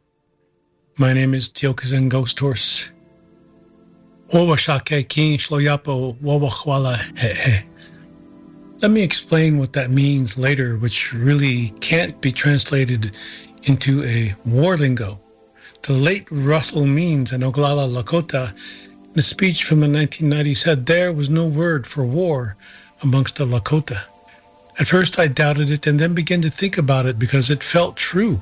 My 0.97 1.13
name 1.13 1.35
is 1.35 1.47
Tiokasin 1.47 2.09
Ghosthorse. 2.09 2.89
Let 8.81 8.89
me 8.89 9.03
explain 9.03 9.59
what 9.59 9.73
that 9.73 9.91
means 9.91 10.39
later, 10.39 10.75
which 10.75 11.13
really 11.13 11.69
can't 11.81 12.19
be 12.19 12.31
translated 12.31 13.15
into 13.63 14.03
a 14.03 14.33
war 14.43 14.75
lingo. 14.75 15.21
The 15.83 15.93
late 15.93 16.25
Russell 16.31 16.87
Means 16.87 17.31
in 17.31 17.41
Oglala 17.41 17.87
Lakota, 17.87 18.53
in 19.13 19.19
a 19.19 19.21
speech 19.21 19.65
from 19.65 19.81
the 19.81 19.87
1990s, 19.87 20.57
said 20.57 20.87
there 20.87 21.13
was 21.13 21.29
no 21.29 21.45
word 21.45 21.85
for 21.85 22.03
war 22.03 22.57
amongst 23.03 23.35
the 23.35 23.45
Lakota. 23.45 24.05
At 24.77 24.87
first, 24.87 25.17
I 25.17 25.27
doubted 25.27 25.69
it 25.69 25.87
and 25.87 25.99
then 25.99 26.13
began 26.13 26.41
to 26.41 26.49
think 26.49 26.77
about 26.77 27.05
it 27.05 27.17
because 27.17 27.49
it 27.49 27.63
felt 27.63 27.95
true. 27.95 28.41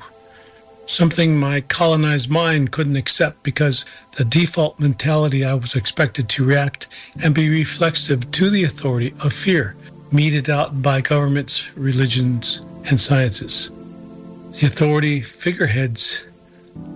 Something 0.86 1.38
my 1.38 1.60
colonized 1.62 2.28
mind 2.28 2.72
couldn't 2.72 2.96
accept 2.96 3.42
because 3.42 3.84
the 4.16 4.24
default 4.24 4.78
mentality 4.78 5.44
I 5.44 5.54
was 5.54 5.74
expected 5.74 6.28
to 6.30 6.44
react 6.44 6.88
and 7.22 7.34
be 7.34 7.48
reflexive 7.48 8.30
to 8.32 8.50
the 8.50 8.64
authority 8.64 9.14
of 9.20 9.32
fear 9.32 9.76
meted 10.12 10.50
out 10.50 10.82
by 10.82 11.00
governments, 11.00 11.68
religions, 11.76 12.60
and 12.88 13.00
sciences. 13.00 13.70
The 14.60 14.66
authority 14.66 15.20
figureheads 15.20 16.26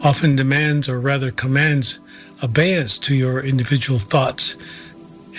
often 0.03 0.37
demands, 0.37 0.89
or 0.89 1.01
rather 1.01 1.31
commands, 1.31 2.01
abeyance 2.43 2.99
to 3.01 3.15
your 3.15 3.41
individual 3.41 3.99
thoughts 3.99 4.57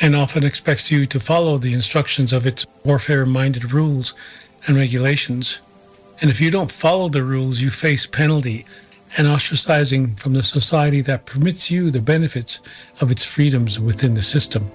and 0.01 0.15
often 0.15 0.43
expects 0.43 0.91
you 0.91 1.05
to 1.05 1.19
follow 1.19 1.57
the 1.57 1.73
instructions 1.73 2.31
of 2.31 2.45
its 2.45 2.65
warfare 2.85 3.25
minded 3.25 3.71
rules 3.71 4.13
and 4.67 4.77
regulations. 4.77 5.59
And 6.21 6.29
if 6.29 6.41
you 6.41 6.51
don't 6.51 6.71
follow 6.71 7.09
the 7.09 7.23
rules, 7.23 7.61
you 7.61 7.69
face 7.69 8.05
penalty 8.05 8.65
and 9.17 9.27
ostracizing 9.27 10.19
from 10.19 10.33
the 10.33 10.43
society 10.43 11.01
that 11.01 11.25
permits 11.25 11.71
you 11.71 11.89
the 11.89 12.01
benefits 12.01 12.61
of 13.01 13.09
its 13.09 13.23
freedoms 13.23 13.79
within 13.79 14.13
the 14.13 14.21
system. 14.21 14.69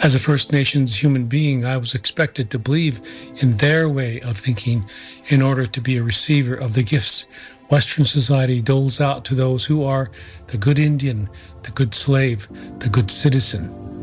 As 0.00 0.14
a 0.14 0.20
First 0.20 0.52
Nations 0.52 1.02
human 1.02 1.26
being, 1.26 1.64
I 1.64 1.76
was 1.76 1.94
expected 1.94 2.50
to 2.50 2.58
believe 2.58 3.00
in 3.42 3.56
their 3.56 3.88
way 3.88 4.20
of 4.20 4.36
thinking 4.36 4.84
in 5.26 5.42
order 5.42 5.66
to 5.66 5.80
be 5.80 5.96
a 5.96 6.04
receiver 6.04 6.54
of 6.54 6.74
the 6.74 6.84
gifts 6.84 7.26
Western 7.68 8.04
society 8.04 8.62
doles 8.62 9.00
out 9.00 9.24
to 9.26 9.34
those 9.34 9.66
who 9.66 9.84
are 9.84 10.10
the 10.46 10.56
good 10.56 10.78
Indian, 10.78 11.28
the 11.64 11.70
good 11.72 11.94
slave, 11.94 12.48
the 12.78 12.88
good 12.88 13.10
citizen 13.10 13.97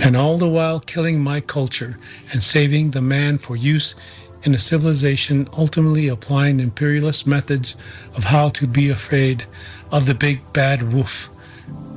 and 0.00 0.16
all 0.16 0.38
the 0.38 0.48
while 0.48 0.80
killing 0.80 1.20
my 1.20 1.40
culture 1.40 1.98
and 2.32 2.42
saving 2.42 2.90
the 2.90 3.02
man 3.02 3.38
for 3.38 3.56
use 3.56 3.94
in 4.42 4.54
a 4.54 4.58
civilization 4.58 5.48
ultimately 5.56 6.08
applying 6.08 6.60
imperialist 6.60 7.26
methods 7.26 7.74
of 8.14 8.24
how 8.24 8.48
to 8.48 8.66
be 8.66 8.90
afraid 8.90 9.44
of 9.90 10.06
the 10.06 10.14
big 10.14 10.40
bad 10.52 10.92
wolf 10.92 11.30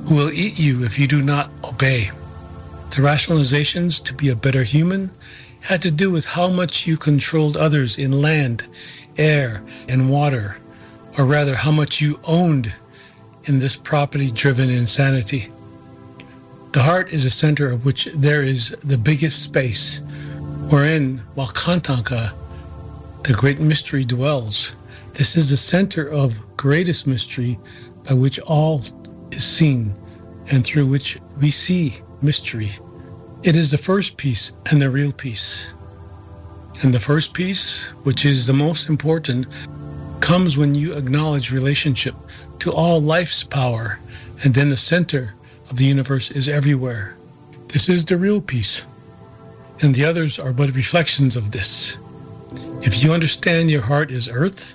who 0.06 0.14
will 0.14 0.32
eat 0.32 0.58
you 0.58 0.84
if 0.84 0.98
you 0.98 1.06
do 1.06 1.22
not 1.22 1.50
obey. 1.62 2.10
The 2.90 3.02
rationalizations 3.02 4.02
to 4.04 4.14
be 4.14 4.28
a 4.28 4.36
better 4.36 4.64
human 4.64 5.10
had 5.60 5.82
to 5.82 5.90
do 5.90 6.10
with 6.10 6.24
how 6.24 6.48
much 6.48 6.86
you 6.86 6.96
controlled 6.96 7.56
others 7.56 7.98
in 7.98 8.20
land, 8.20 8.66
air, 9.16 9.62
and 9.88 10.10
water, 10.10 10.56
or 11.16 11.24
rather, 11.24 11.54
how 11.54 11.70
much 11.70 12.00
you 12.00 12.18
owned 12.26 12.74
in 13.44 13.58
this 13.58 13.76
property 13.76 14.30
driven 14.30 14.70
insanity. 14.70 15.50
The 16.72 16.82
heart 16.82 17.12
is 17.12 17.24
a 17.24 17.30
center 17.30 17.68
of 17.68 17.84
which 17.84 18.04
there 18.14 18.44
is 18.44 18.70
the 18.84 18.96
biggest 18.96 19.42
space, 19.42 20.02
wherein 20.68 21.20
Wakantanka, 21.34 22.32
the 23.24 23.32
great 23.32 23.58
mystery, 23.58 24.04
dwells. 24.04 24.76
This 25.14 25.36
is 25.36 25.50
the 25.50 25.56
center 25.56 26.08
of 26.08 26.40
greatest 26.56 27.08
mystery 27.08 27.58
by 28.04 28.14
which 28.14 28.38
all 28.38 28.82
is 29.32 29.42
seen 29.42 29.92
and 30.52 30.64
through 30.64 30.86
which 30.86 31.18
we 31.40 31.50
see 31.50 31.96
mystery. 32.22 32.70
It 33.42 33.56
is 33.56 33.72
the 33.72 33.78
first 33.78 34.16
piece 34.16 34.52
and 34.70 34.80
the 34.80 34.90
real 34.90 35.12
piece. 35.12 35.72
And 36.82 36.94
the 36.94 37.00
first 37.00 37.34
piece, 37.34 37.88
which 38.04 38.24
is 38.24 38.46
the 38.46 38.52
most 38.52 38.88
important, 38.88 39.48
comes 40.20 40.56
when 40.56 40.76
you 40.76 40.94
acknowledge 40.94 41.50
relationship 41.50 42.14
to 42.60 42.70
all 42.70 43.00
life's 43.00 43.42
power, 43.42 43.98
and 44.44 44.54
then 44.54 44.68
the 44.68 44.76
center 44.76 45.34
of 45.70 45.78
the 45.78 45.84
universe 45.84 46.30
is 46.30 46.48
everywhere. 46.48 47.16
This 47.68 47.88
is 47.88 48.04
the 48.04 48.16
real 48.16 48.40
peace, 48.40 48.84
and 49.80 49.94
the 49.94 50.04
others 50.04 50.38
are 50.38 50.52
but 50.52 50.74
reflections 50.74 51.36
of 51.36 51.52
this. 51.52 51.96
If 52.82 53.02
you 53.02 53.12
understand 53.12 53.70
your 53.70 53.82
heart 53.82 54.10
is 54.10 54.28
earth, 54.28 54.74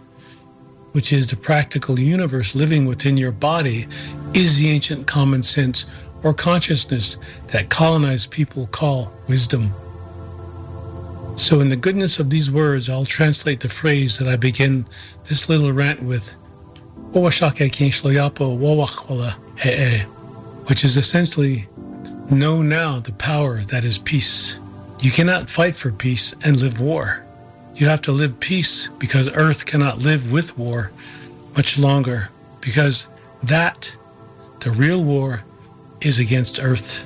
which 0.94 1.12
is 1.12 1.30
the 1.30 1.36
practical 1.36 2.00
universe 2.00 2.56
living 2.56 2.86
within 2.86 3.18
your 3.18 3.34
body, 3.34 3.88
is 4.34 4.60
the 4.60 4.70
ancient 4.70 5.06
common 5.08 5.44
sense 5.44 5.86
or 6.24 6.34
consciousness 6.34 7.16
that 7.48 7.70
colonized 7.70 8.32
people 8.32 8.68
call 8.68 9.14
wisdom. 9.28 9.72
So, 11.36 11.60
in 11.60 11.68
the 11.68 11.76
goodness 11.76 12.18
of 12.18 12.30
these 12.30 12.50
words, 12.50 12.90
I'll 12.90 13.04
translate 13.04 13.60
the 13.60 13.68
phrase 13.68 14.18
that 14.20 14.30
I 14.30 14.38
begin 14.38 14.86
this 15.26 15.50
little 15.50 15.74
rant 15.74 16.02
with 16.02 16.38
which 20.68 20.84
is 20.84 20.98
essentially 20.98 21.68
know 22.30 22.62
now 22.62 23.00
the 23.00 23.12
power 23.14 23.58
that 23.66 23.86
is 23.86 23.98
peace. 24.00 24.58
You 25.00 25.12
cannot 25.12 25.50
fight 25.50 25.76
for 25.76 25.92
peace 25.92 26.34
and 26.44 26.60
live 26.60 26.80
war. 26.80 27.24
You 27.76 27.88
have 27.88 28.02
to 28.04 28.12
live 28.12 28.40
peace 28.40 28.88
because 29.00 29.30
Earth 29.30 29.66
cannot 29.66 30.00
live 30.00 30.32
with 30.32 30.58
war 30.58 30.92
much 31.56 31.78
longer 31.78 32.30
because 32.62 33.08
that, 33.44 33.96
the 34.62 34.72
real 34.72 35.04
war, 35.04 35.44
is 36.02 36.20
against 36.20 36.60
Earth. 36.60 37.06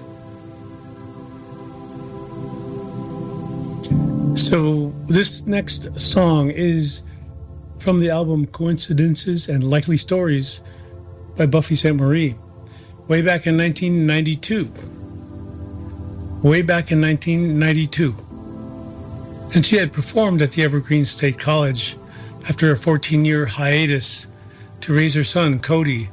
So, 4.38 4.94
this 5.08 5.46
next 5.46 6.00
song 6.00 6.50
is 6.50 7.04
from 7.80 8.00
the 8.00 8.10
album 8.10 8.46
Coincidences 8.46 9.50
and 9.50 9.64
Likely 9.64 9.98
Stories 9.98 10.62
by 11.36 11.46
Buffy 11.46 11.76
Sainte-Marie 11.76 12.36
way 13.10 13.22
back 13.24 13.46
in 13.48 13.58
1992. 13.58 14.72
Way 16.48 16.62
back 16.62 16.92
in 16.92 17.02
1992. 17.02 18.16
And 19.56 19.66
she 19.66 19.78
had 19.78 19.92
performed 19.92 20.44
at 20.44 20.52
the 20.52 20.62
Evergreen 20.64 21.06
State 21.06 21.40
College 21.40 21.98
after 22.48 22.72
a 22.72 22.78
14 22.78 23.26
year 23.26 23.48
hiatus 23.48 24.28
to 24.82 24.94
raise 24.94 25.16
her 25.16 25.24
son, 25.24 25.58
Cody, 25.60 26.10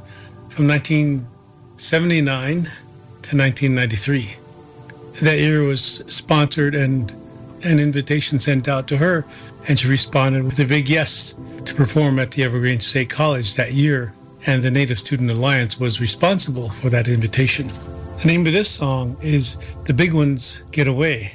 from 0.49 0.66
1979 0.66 2.62
to 2.62 3.36
1993. 3.36 4.36
That 5.20 5.38
year 5.38 5.62
was 5.64 6.03
sponsored 6.07 6.74
and 6.74 7.12
an 7.62 7.78
invitation 7.78 8.40
sent 8.40 8.68
out 8.68 8.88
to 8.88 8.97
her, 8.97 9.26
and 9.68 9.78
she 9.78 9.86
responded 9.86 10.44
with 10.44 10.59
a 10.61 10.64
big 10.64 10.88
yes 10.88 11.38
to 11.66 11.74
perform 11.74 12.18
at 12.18 12.30
the 12.30 12.42
Evergreen 12.42 12.80
State 12.80 13.11
College 13.11 13.55
that 13.57 13.74
year 13.74 14.14
and 14.47 14.62
the 14.62 14.70
Native 14.70 14.99
Student 14.99 15.30
Alliance 15.30 15.78
was 15.78 16.01
responsible 16.01 16.68
for 16.68 16.88
that 16.90 17.09
invitation. 17.09 17.66
The 18.22 18.26
name 18.26 18.47
of 18.47 18.53
this 18.53 18.70
song 18.70 19.16
is 19.20 19.57
The 19.84 19.92
Big 19.92 20.12
Ones 20.12 20.62
Get 20.70 20.86
Away. 20.86 21.32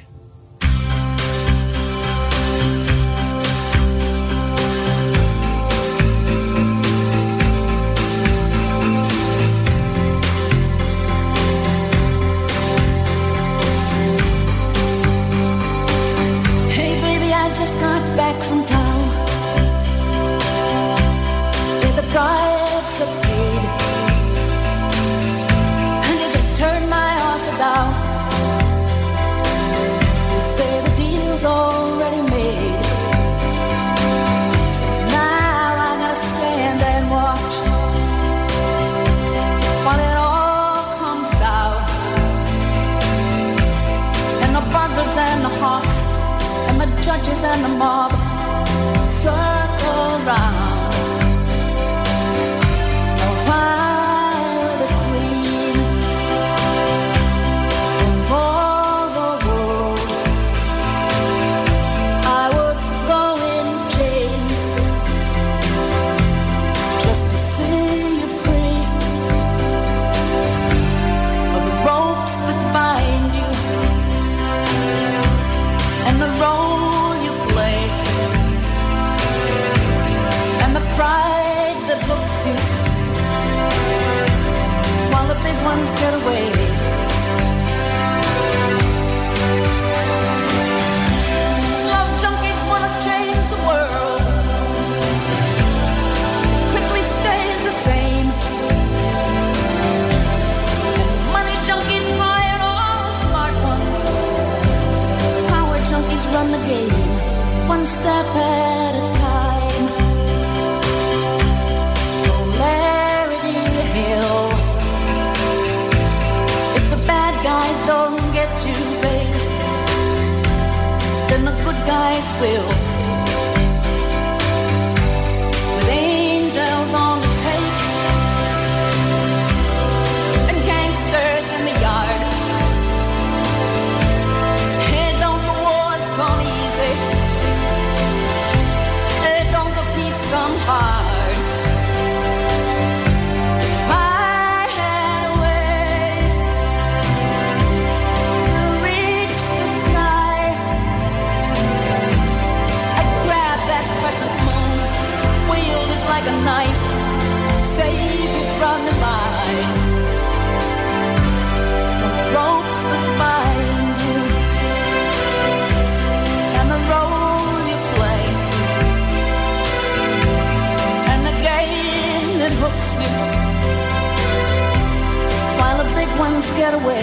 away. 176.72 177.01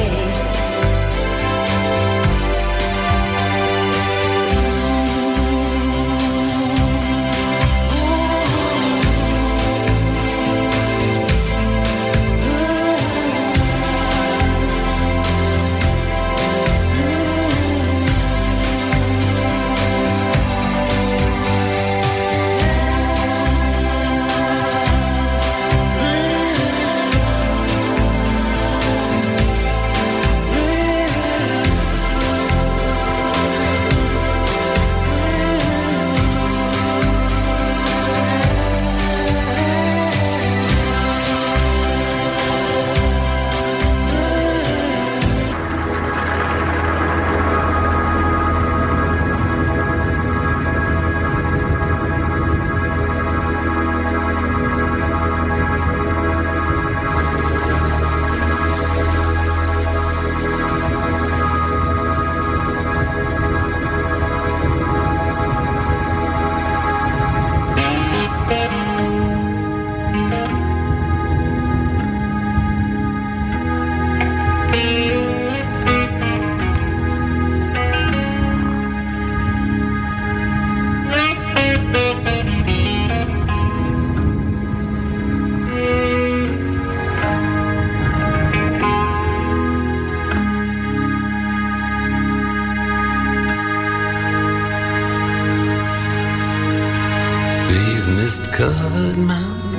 These 97.70 98.10
mist-covered 98.10 99.18
mountains 99.18 99.70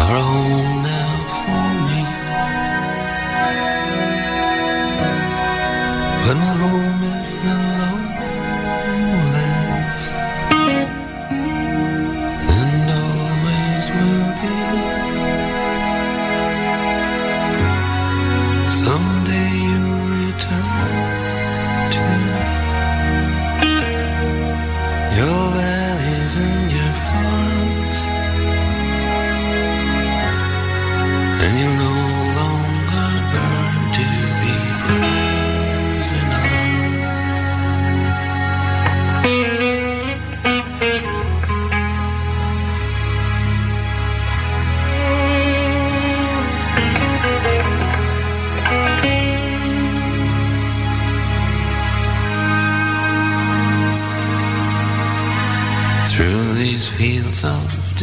are 0.00 0.20
home 0.20 0.82
now 0.92 1.16
for 1.38 1.66
me. 1.88 2.02
When 6.24 6.40
home 6.58 6.93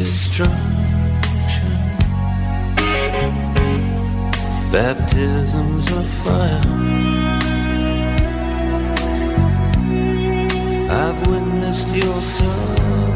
destruction. 0.04 0.58
Baptisms 4.72 5.92
of 5.92 6.06
fire. 6.24 6.66
I've 10.90 11.28
witnessed 11.28 11.96
your 11.96 12.22
soul. 12.22 13.11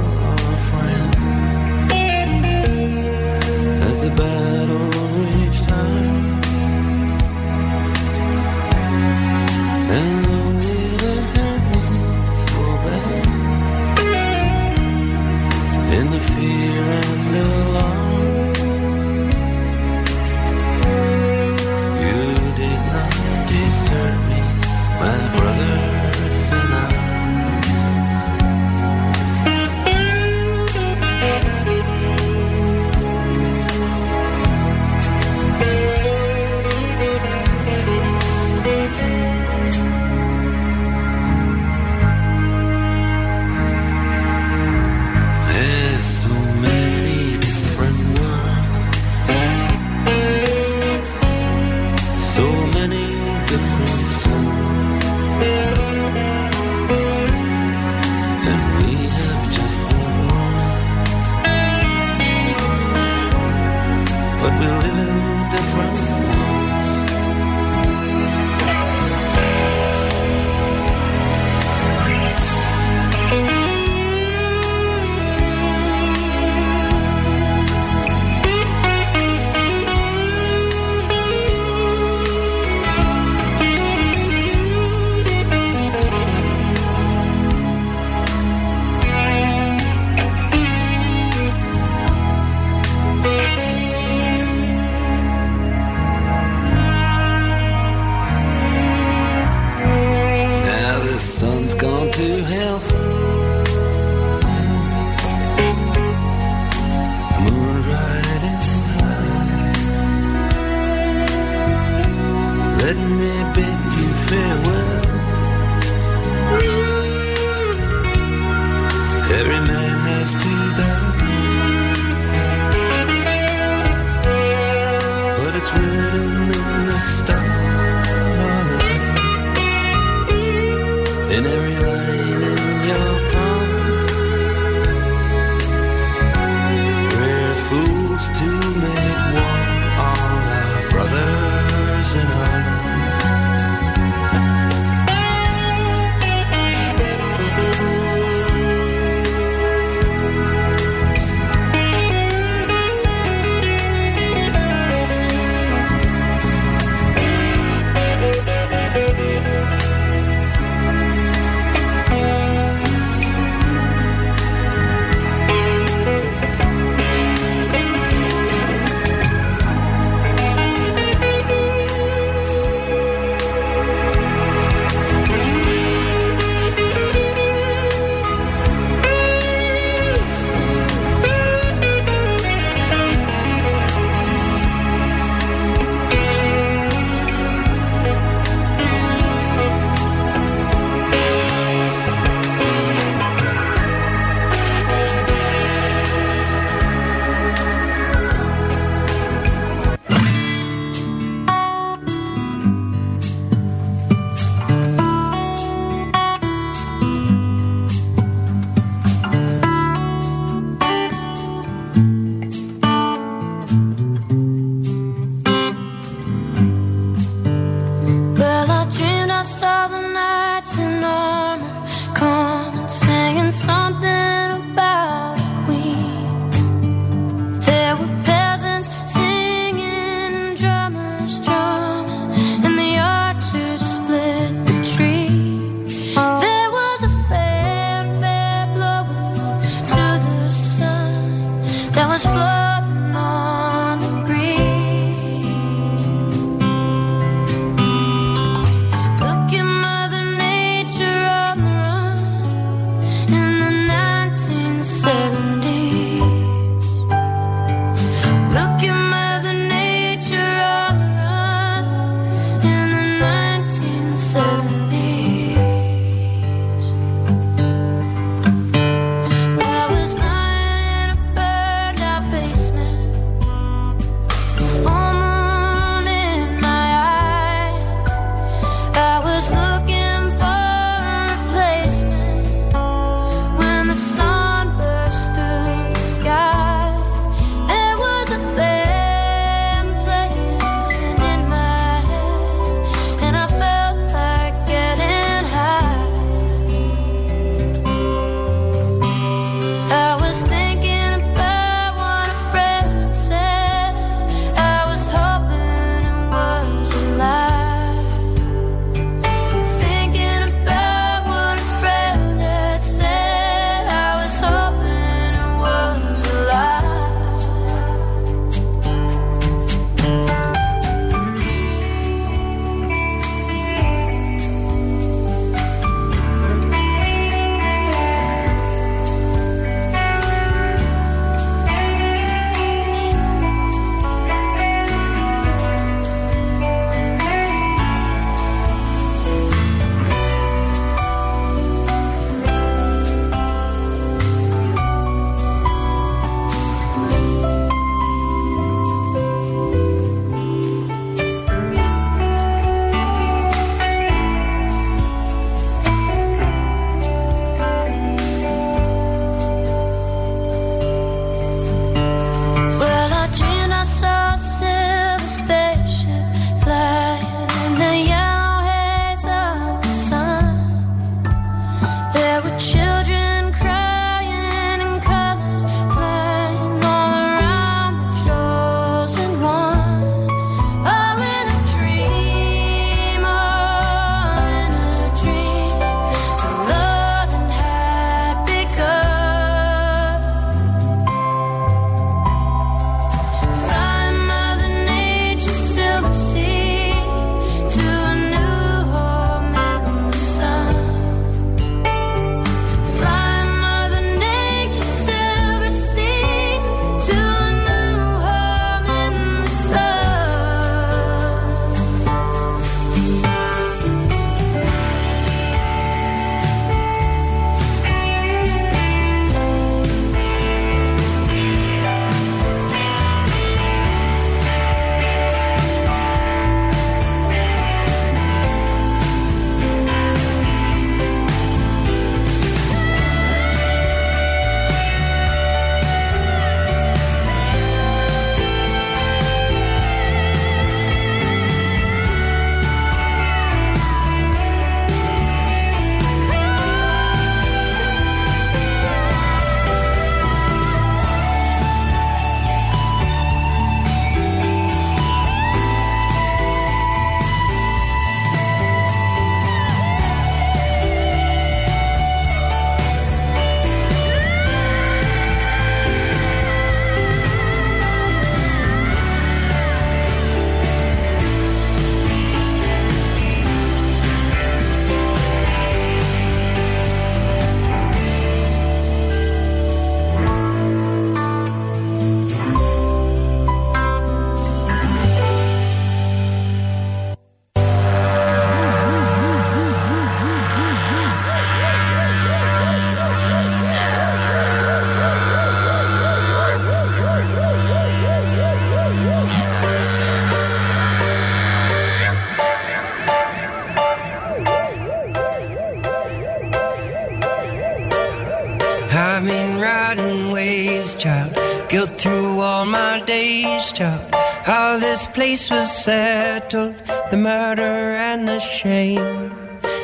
Place 515.36 515.50
was 515.50 515.84
settled, 515.84 516.76
the 517.12 517.18
murder 517.18 517.76
and 518.10 518.28
the 518.28 518.40
shame. 518.40 519.32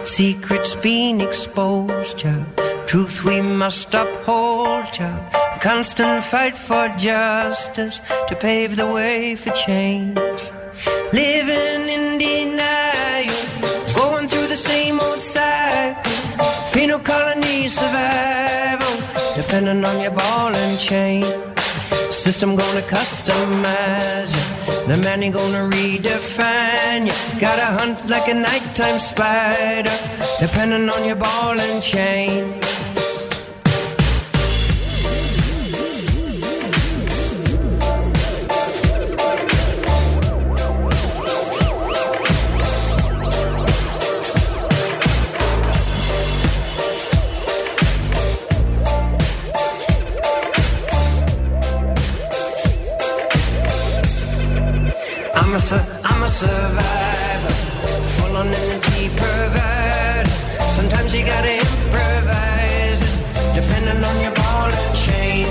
Secrets 0.04 0.76
being 0.76 1.20
exposed, 1.20 2.18
child. 2.18 2.46
Truth 2.88 3.24
we 3.26 3.42
must 3.42 3.94
uphold, 3.94 4.86
child. 4.94 5.24
Constant 5.60 6.24
fight 6.24 6.56
for 6.56 6.88
justice 6.98 8.02
to 8.28 8.36
pave 8.36 8.76
the 8.78 8.90
way 8.94 9.36
for 9.36 9.52
change. 9.52 10.42
Living 11.12 11.84
in 11.96 12.06
denial, 12.18 13.42
going 13.96 14.28
through 14.30 14.48
the 14.48 14.62
same 14.72 15.00
old 15.02 15.22
cycle. 15.22 16.12
Penal 16.74 17.00
colony 17.00 17.68
survival, 17.68 18.96
depending 19.36 19.84
on 19.84 20.00
your 20.00 20.12
ball 20.12 20.56
and 20.64 20.80
chain. 20.80 21.26
System 22.26 22.56
gonna 22.56 22.86
customize 22.96 24.41
the 24.92 24.98
man 24.98 25.24
ain't 25.24 25.34
gonna 25.34 25.70
redefine 25.74 27.06
you. 27.06 27.40
Gotta 27.40 27.68
hunt 27.80 28.10
like 28.10 28.28
a 28.28 28.34
nighttime 28.34 29.00
spider, 29.00 29.96
depending 30.40 30.90
on 30.90 31.06
your 31.08 31.16
ball 31.16 31.58
and 31.58 31.82
chain. 31.82 32.60
I'm 55.42 55.56
a, 55.56 55.60
I'm 56.04 56.22
a 56.22 56.30
survivor, 56.30 57.54
full 58.14 58.38
on 58.38 58.46
energy 58.46 59.10
provider. 59.18 60.30
Sometimes 60.78 61.14
you 61.16 61.26
gotta 61.26 61.54
improvise, 61.58 63.02
depending 63.56 64.04
on 64.04 64.22
your 64.22 64.36
ball 64.36 64.70
and 64.70 64.96
chain. 65.06 65.48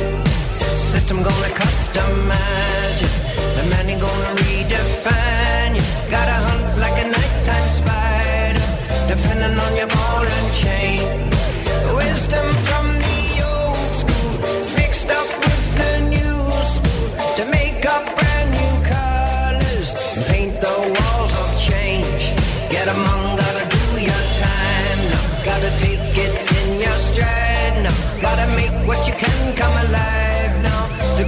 System 0.93 1.25
gonna 1.25 1.51
customize 1.63 2.99
you, 3.03 3.11
the 3.57 3.65
man 3.71 3.91
ain't 3.91 4.01
gonna 4.01 4.33
redefine 4.47 5.75
you. 5.75 5.83
Gotta 6.09 6.37
hunt 6.47 6.79
like 6.79 6.97
a 7.05 7.09
nighttime 7.11 7.69
spider, 7.81 8.67
depending 9.13 9.59
on 9.59 9.77
your 9.77 9.89
ball 9.89 10.25
and 10.25 10.49
chain. 10.63 11.03
Wisdom 11.97 12.47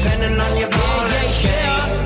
Depending 0.02 0.40
on 0.40 0.56
your 0.58 0.68
ball 0.68 1.06
and 1.06 1.32
chain. 1.40 2.02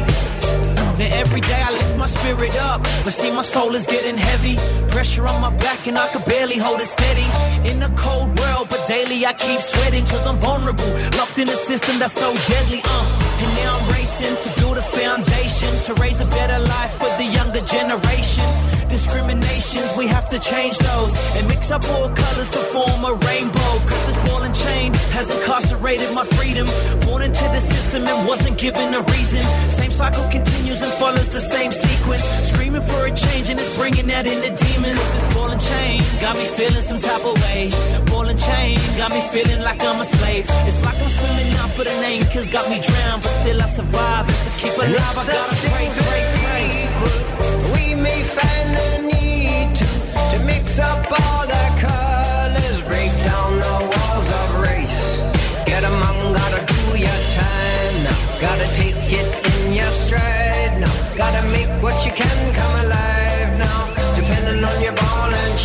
Now 0.98 1.08
every 1.22 1.40
day 1.40 1.62
I 1.62 1.70
lift 1.72 1.96
my 1.96 2.06
spirit 2.06 2.54
up, 2.60 2.82
but 3.04 3.12
see 3.12 3.32
my 3.32 3.42
soul 3.42 3.74
is 3.74 3.86
getting 3.86 4.18
heavy. 4.18 4.56
Pressure 4.88 5.26
on 5.26 5.40
my 5.40 5.54
back 5.56 5.86
and 5.86 5.96
I 5.96 6.06
can 6.08 6.22
barely 6.22 6.58
hold 6.58 6.80
it 6.80 6.88
steady. 6.88 7.26
In 7.70 7.82
a 7.82 7.88
cold 7.96 8.38
world, 8.38 8.68
but 8.68 8.84
daily 8.86 9.24
I 9.24 9.32
keep 9.32 9.60
sweating 9.60 10.04
cause 10.04 10.26
I'm 10.26 10.36
vulnerable. 10.36 10.92
Locked 11.16 11.38
in 11.38 11.48
a 11.48 11.56
system 11.70 11.98
that's 11.98 12.14
so 12.14 12.34
deadly, 12.48 12.82
uh. 12.84 13.40
And 13.40 13.50
now 13.60 13.78
I'm 13.78 13.92
racing 13.92 14.36
to 14.44 14.60
build 14.60 14.76
a 14.76 14.82
foundation 14.82 15.72
to 15.86 15.94
raise 16.00 16.20
a 16.20 16.26
better 16.26 16.58
life 16.58 16.92
for 17.00 17.08
the 17.16 17.24
younger 17.24 17.60
generation. 17.64 18.75
Discriminations, 18.96 19.92
we 19.98 20.06
have 20.06 20.26
to 20.30 20.38
change 20.40 20.78
those 20.78 21.12
and 21.36 21.46
mix 21.48 21.70
up 21.70 21.84
all 21.84 22.08
colors 22.08 22.48
to 22.48 22.60
form 22.72 23.04
a 23.04 23.12
rainbow. 23.28 23.72
Cause 23.84 24.06
this 24.08 24.16
ball 24.24 24.40
and 24.40 24.54
chain 24.54 24.94
has 25.12 25.28
incarcerated 25.28 26.14
my 26.14 26.24
freedom. 26.24 26.66
Born 27.04 27.20
into 27.20 27.44
the 27.52 27.60
system 27.60 28.08
and 28.08 28.26
wasn't 28.26 28.56
given 28.56 28.94
a 28.94 29.02
reason. 29.12 29.42
Same 29.76 29.90
cycle 29.90 30.24
continues 30.30 30.80
and 30.80 30.90
follows 30.94 31.28
the 31.28 31.40
same 31.40 31.72
sequence. 31.72 32.24
Screaming 32.48 32.80
for 32.80 33.04
a 33.04 33.12
change 33.12 33.50
and 33.50 33.60
it's 33.60 33.76
bringing 33.76 34.06
that 34.06 34.24
in 34.26 34.40
the 34.40 34.56
demons. 34.64 35.00
This 35.12 35.34
ball 35.34 35.50
and 35.52 35.60
chain 35.60 36.00
got 36.24 36.34
me 36.40 36.46
feeling 36.56 36.80
some 36.80 36.98
type 36.98 37.24
of 37.26 37.36
way. 37.44 37.68
Ball 38.08 38.32
and 38.32 38.40
chain 38.40 38.80
got 38.96 39.12
me 39.12 39.20
feeling 39.28 39.60
like 39.60 39.84
I'm 39.84 40.00
a 40.00 40.06
slave. 40.06 40.46
It's 40.64 40.80
like 40.82 40.96
I'm 40.96 41.12
swimming 41.20 41.52
out, 41.60 41.70
but 41.76 41.86
an 41.86 42.00
anchor's 42.02 42.48
got 42.48 42.64
me 42.72 42.80
drowned. 42.80 43.20
But 43.22 43.32
still 43.44 43.60
I 43.60 43.68
survive 43.68 44.24
and 44.24 44.40
to 44.40 44.50
keep 44.56 44.72
alive, 44.72 45.20
I 45.20 45.24
gotta 45.28 45.56
pray, 45.68 45.86
pray, 46.00 46.24
pray. 46.40 47.45
We 47.86 47.94
may 47.94 48.22
find 48.24 48.74
the 48.74 49.14
need 49.14 49.76
to, 49.76 49.86
to 50.30 50.44
mix 50.44 50.80
up 50.80 51.06
all 51.06 51.46
the 51.46 51.66
colors, 51.78 52.82
break 52.82 53.12
down 53.22 53.50
the 53.62 53.76
walls 53.92 54.28
of 54.40 54.48
race. 54.66 55.22
Get 55.66 55.84
among, 55.84 56.34
gotta 56.34 56.66
do 56.66 56.98
your 56.98 57.20
time 57.38 57.94
now. 58.02 58.18
Gotta 58.40 58.66
take 58.74 58.98
it 59.20 59.28
in 59.54 59.74
your 59.74 59.92
stride 60.02 60.80
now. 60.80 60.94
Gotta 61.16 61.46
make 61.52 61.70
what 61.80 62.04
you 62.04 62.10
can 62.10 62.54
come 62.58 62.74
alive 62.86 63.50
now. 63.56 63.94
Depending 64.16 64.64
on 64.64 64.82
your 64.82 64.94
ball 64.94 65.30
and 65.32 65.58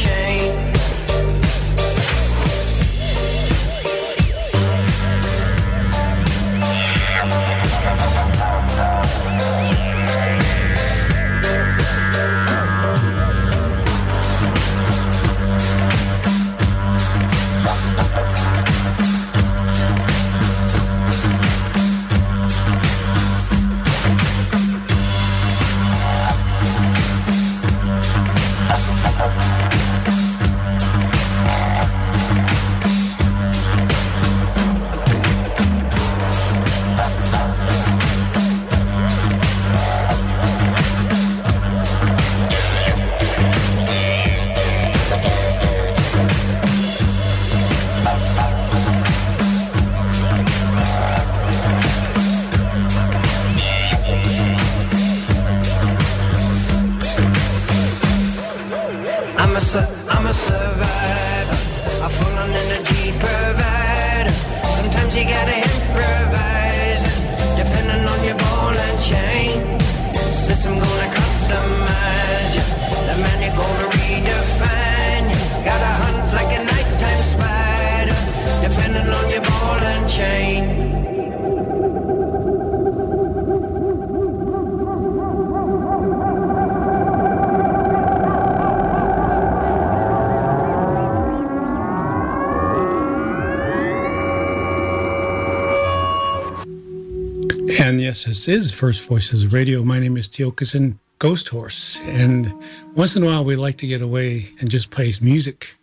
this 98.25 98.47
is 98.47 98.71
First 98.71 99.07
Voices 99.07 99.47
Radio. 99.51 99.83
My 99.83 99.99
name 99.99 100.15
is 100.15 100.27
Tiokasin 100.27 100.97
Ghosthorse. 101.17 102.05
And 102.05 102.53
once 102.95 103.15
in 103.15 103.23
a 103.23 103.25
while, 103.25 103.43
we 103.43 103.55
like 103.55 103.77
to 103.77 103.87
get 103.87 104.01
away 104.01 104.45
and 104.59 104.69
just 104.69 104.91
play 104.91 105.11
music. 105.21 105.75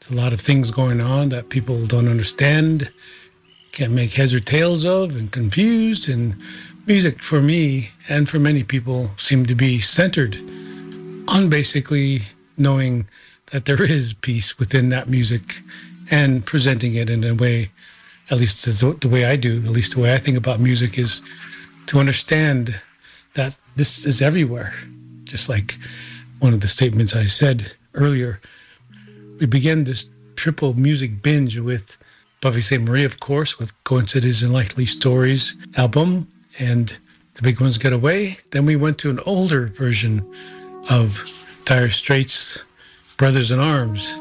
There's 0.00 0.12
a 0.12 0.20
lot 0.20 0.34
of 0.34 0.40
things 0.40 0.70
going 0.70 1.00
on 1.00 1.30
that 1.30 1.48
people 1.48 1.86
don't 1.86 2.08
understand, 2.08 2.90
can't 3.70 3.92
make 3.92 4.12
heads 4.12 4.34
or 4.34 4.40
tails 4.40 4.84
of, 4.84 5.16
and 5.16 5.32
confused. 5.32 6.10
And 6.10 6.36
music, 6.86 7.22
for 7.22 7.40
me 7.40 7.90
and 8.06 8.28
for 8.28 8.38
many 8.38 8.64
people, 8.64 9.10
seem 9.16 9.46
to 9.46 9.54
be 9.54 9.78
centered 9.78 10.36
on 11.28 11.48
basically 11.48 12.22
knowing 12.58 13.06
that 13.50 13.64
there 13.64 13.82
is 13.82 14.12
peace 14.12 14.58
within 14.58 14.90
that 14.90 15.08
music 15.08 15.60
and 16.10 16.44
presenting 16.44 16.94
it 16.96 17.08
in 17.08 17.24
a 17.24 17.34
way 17.34 17.70
at 18.30 18.38
least 18.38 18.64
the 18.64 19.08
way 19.08 19.24
I 19.24 19.36
do, 19.36 19.62
at 19.62 19.70
least 19.70 19.94
the 19.94 20.00
way 20.00 20.14
I 20.14 20.18
think 20.18 20.36
about 20.36 20.60
music 20.60 20.98
is 20.98 21.22
to 21.86 21.98
understand 21.98 22.80
that 23.34 23.58
this 23.76 24.04
is 24.04 24.20
everywhere. 24.22 24.74
Just 25.24 25.48
like 25.48 25.78
one 26.38 26.52
of 26.52 26.60
the 26.60 26.68
statements 26.68 27.14
I 27.14 27.26
said 27.26 27.74
earlier, 27.94 28.40
we 29.38 29.46
began 29.46 29.84
this 29.84 30.06
triple 30.36 30.74
music 30.74 31.22
binge 31.22 31.58
with 31.58 31.98
Buffy 32.40 32.60
Sainte-Marie, 32.60 33.04
of 33.04 33.20
course, 33.20 33.58
with 33.58 33.72
Coincidences 33.84 34.42
and 34.42 34.52
Likely 34.52 34.84
Stories 34.84 35.56
album, 35.76 36.28
and 36.58 36.98
The 37.34 37.42
Big 37.42 37.60
Ones 37.60 37.78
Get 37.78 37.92
Away. 37.92 38.36
Then 38.50 38.66
we 38.66 38.76
went 38.76 38.98
to 38.98 39.10
an 39.10 39.20
older 39.24 39.66
version 39.66 40.28
of 40.90 41.24
Dire 41.64 41.90
Straits' 41.90 42.64
Brothers 43.16 43.52
in 43.52 43.60
Arms. 43.60 44.12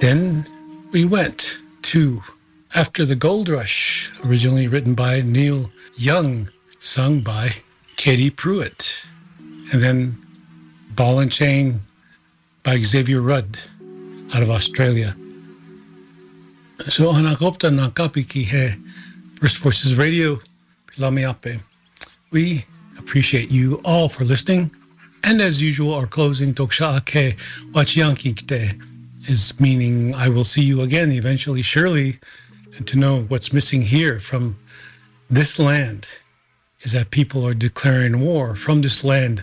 Then 0.00 0.46
we 0.92 1.04
went 1.04 1.58
to 1.82 2.22
After 2.74 3.04
the 3.04 3.16
Gold 3.16 3.48
Rush, 3.48 4.10
originally 4.24 4.68
written 4.68 4.94
by 4.94 5.20
Neil 5.20 5.70
Young, 5.96 6.48
sung 6.86 7.20
by 7.20 7.50
Katie 7.96 8.30
Pruitt. 8.30 9.04
And 9.72 9.82
then 9.82 10.24
Ball 10.94 11.18
and 11.18 11.32
Chain 11.32 11.80
by 12.62 12.78
Xavier 12.78 13.20
Rudd 13.20 13.58
out 14.32 14.42
of 14.42 14.50
Australia. 14.50 15.16
So 16.88 17.12
Anakopta 17.12 17.70
Nakapiki 17.76 18.44
He, 18.44 18.68
First 19.40 19.58
Voices 19.58 19.96
Radio, 19.96 20.38
Pilamiape. 20.86 21.60
We 22.30 22.64
appreciate 22.98 23.50
you 23.50 23.80
all 23.84 24.08
for 24.08 24.24
listening. 24.24 24.70
And 25.24 25.40
as 25.40 25.60
usual, 25.60 25.92
our 25.92 26.06
closing 26.06 26.54
Toksha 26.54 26.98
Ake 26.98 27.36
Wachiankikte 27.72 28.80
is 29.28 29.58
meaning 29.58 30.14
I 30.14 30.28
will 30.28 30.44
see 30.44 30.62
you 30.62 30.82
again 30.82 31.10
eventually, 31.10 31.62
surely. 31.62 32.20
And 32.76 32.86
to 32.86 32.96
know 32.96 33.22
what's 33.22 33.52
missing 33.52 33.82
here 33.82 34.20
from 34.20 34.56
this 35.28 35.58
land 35.58 36.06
is 36.82 36.92
that 36.92 37.10
people 37.10 37.46
are 37.46 37.54
declaring 37.54 38.20
war 38.20 38.54
from 38.54 38.82
this 38.82 39.04
land, 39.04 39.42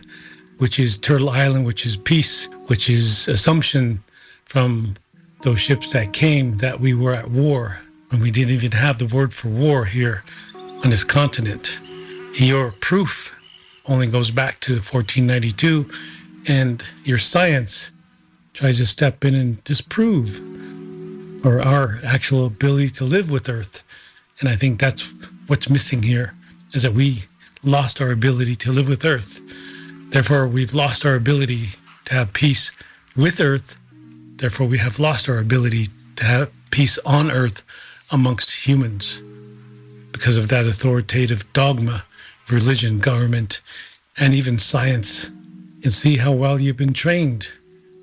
which 0.58 0.80
is 0.80 0.98
Turtle 0.98 1.30
Island, 1.30 1.66
which 1.66 1.86
is 1.86 1.98
peace, 1.98 2.48
which 2.68 2.90
is 2.90 3.28
assumption 3.28 4.04
from 4.46 4.96
those 5.42 5.60
ships 5.60 5.92
that 5.94 6.14
came 6.14 6.58
that 6.58 6.80
we 6.80 6.94
were 6.94 7.14
at 7.14 7.30
war 7.30 7.80
when 8.10 8.22
we 8.22 8.32
didn't 8.32 8.54
even 8.54 8.72
have 8.72 8.98
the 8.98 9.08
word 9.08 9.34
for 9.34 9.50
war 9.50 9.86
here 9.86 10.24
on 10.84 10.90
this 10.90 11.04
continent. 11.04 11.80
Your 12.36 12.72
proof 12.72 13.36
only 13.88 14.08
goes 14.08 14.32
back 14.32 14.60
to 14.62 14.74
1492, 14.74 15.90
and 16.48 16.84
your 17.04 17.18
science 17.18 17.92
tries 18.54 18.78
to 18.78 18.86
step 18.86 19.26
in 19.26 19.34
and 19.34 19.64
disprove 19.64 20.40
or 21.46 21.62
our 21.62 22.00
actual 22.06 22.46
ability 22.46 22.90
to 22.90 23.04
live 23.04 23.30
with 23.30 23.50
Earth. 23.50 23.84
And 24.40 24.48
I 24.48 24.56
think 24.56 24.80
that's 24.80 25.12
what's 25.48 25.70
missing 25.70 26.04
here 26.04 26.34
is 26.74 26.82
that 26.82 26.94
we 26.94 27.24
lost 27.64 28.02
our 28.02 28.12
ability 28.12 28.56
to 28.56 28.72
live 28.72 28.90
with 28.90 29.06
Earth. 29.06 29.40
Therefore, 30.10 30.48
we've 30.48 30.74
lost 30.74 31.06
our 31.06 31.16
ability 31.16 31.70
to 32.06 32.16
have 32.16 32.34
peace 32.34 32.72
with 33.16 33.40
Earth. 33.40 33.78
Therefore, 34.38 34.68
we 34.68 34.80
have 34.80 35.00
lost 35.00 35.30
our 35.30 35.38
ability 35.38 35.88
to 36.18 36.26
have 36.26 36.52
peace 36.72 37.00
on 37.06 37.32
Earth 37.32 37.64
amongst 38.12 38.68
humans 38.68 39.22
because 40.12 40.38
of 40.38 40.50
that 40.50 40.66
authoritative 40.66 41.52
dogma, 41.54 42.04
of 42.46 42.52
religion, 42.52 43.00
government, 43.00 43.62
and 44.18 44.34
even 44.34 44.58
science. 44.58 45.32
And 45.84 45.92
see 45.92 46.18
how 46.18 46.32
well 46.32 46.62
you've 46.62 46.78
been 46.78 46.94
trained 46.94 47.48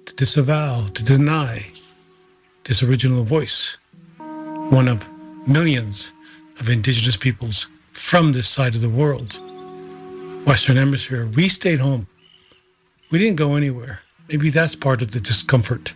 to 0.04 0.14
disavow, 0.14 0.86
to 0.88 1.04
deny 1.04 1.66
this 2.64 2.82
original 2.82 3.24
voice, 3.24 3.78
one 4.18 4.86
of 4.86 5.06
millions 5.48 6.12
of 6.58 6.68
indigenous 6.68 7.16
peoples 7.16 7.68
from 8.00 8.32
this 8.32 8.48
side 8.48 8.74
of 8.74 8.80
the 8.80 8.88
world. 8.88 9.38
Western 10.44 10.76
Hemisphere, 10.76 11.26
we 11.26 11.48
stayed 11.48 11.78
home. 11.78 12.08
We 13.10 13.20
didn't 13.20 13.36
go 13.36 13.54
anywhere. 13.54 14.00
Maybe 14.28 14.50
that's 14.50 14.74
part 14.74 15.00
of 15.00 15.12
the 15.12 15.20
discomfort. 15.20 15.94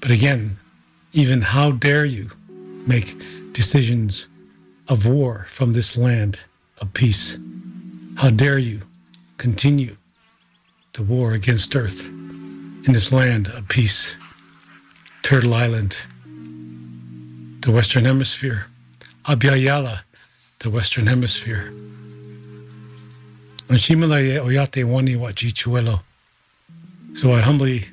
But 0.00 0.10
again, 0.10 0.58
even 1.12 1.40
how 1.40 1.70
dare 1.70 2.04
you 2.04 2.28
make 2.86 3.14
decisions 3.54 4.28
of 4.88 5.06
war 5.06 5.46
from 5.48 5.72
this 5.72 5.96
land 5.96 6.44
of 6.82 6.92
peace? 6.92 7.38
How 8.16 8.28
dare 8.28 8.58
you 8.58 8.80
continue 9.38 9.96
the 10.92 11.02
war 11.02 11.32
against 11.32 11.74
Earth 11.74 12.06
in 12.06 12.92
this 12.92 13.10
land 13.10 13.46
of 13.46 13.68
peace? 13.68 14.16
Turtle 15.22 15.54
Island, 15.54 15.96
the 17.60 17.70
Western 17.70 18.04
Hemisphere, 18.04 18.66
Abya 19.24 20.03
the 20.64 20.70
Western 20.70 21.06
Hemisphere. 21.06 21.70
oyate 23.68 24.84
wani 24.84 25.14
wachichuelo. 25.14 26.00
So 27.14 27.34
I 27.34 27.40
humbly 27.42 27.84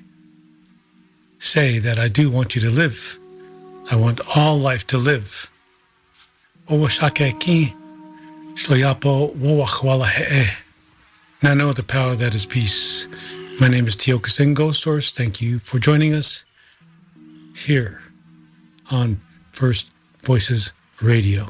say 1.38 1.80
that 1.80 2.00
I 2.00 2.08
do 2.08 2.30
want 2.30 2.56
you 2.56 2.62
to 2.62 2.70
live. 2.70 3.18
I 3.92 3.98
want 3.98 4.22
all 4.38 4.58
life 4.58 4.88
to 4.88 4.98
live. 4.98 5.50
Owashake 6.70 7.40
ki 7.42 7.76
shloyapo 8.56 9.36
wowachwala 9.36 10.08
he'e. 10.08 10.48
I 11.44 11.54
know 11.54 11.74
the 11.74 11.84
power 11.84 12.16
that 12.16 12.34
is 12.34 12.46
peace. 12.46 13.06
My 13.60 13.68
name 13.68 13.86
is 13.86 13.98
Tiokasin 13.98 14.56
Ghosthorse. 14.56 15.12
Thank 15.12 15.42
you 15.42 15.60
for 15.60 15.78
joining 15.78 16.14
us 16.14 16.46
here 17.54 18.00
on 18.90 19.20
First 19.52 19.92
Voices 20.24 20.72
Radio. 21.02 21.48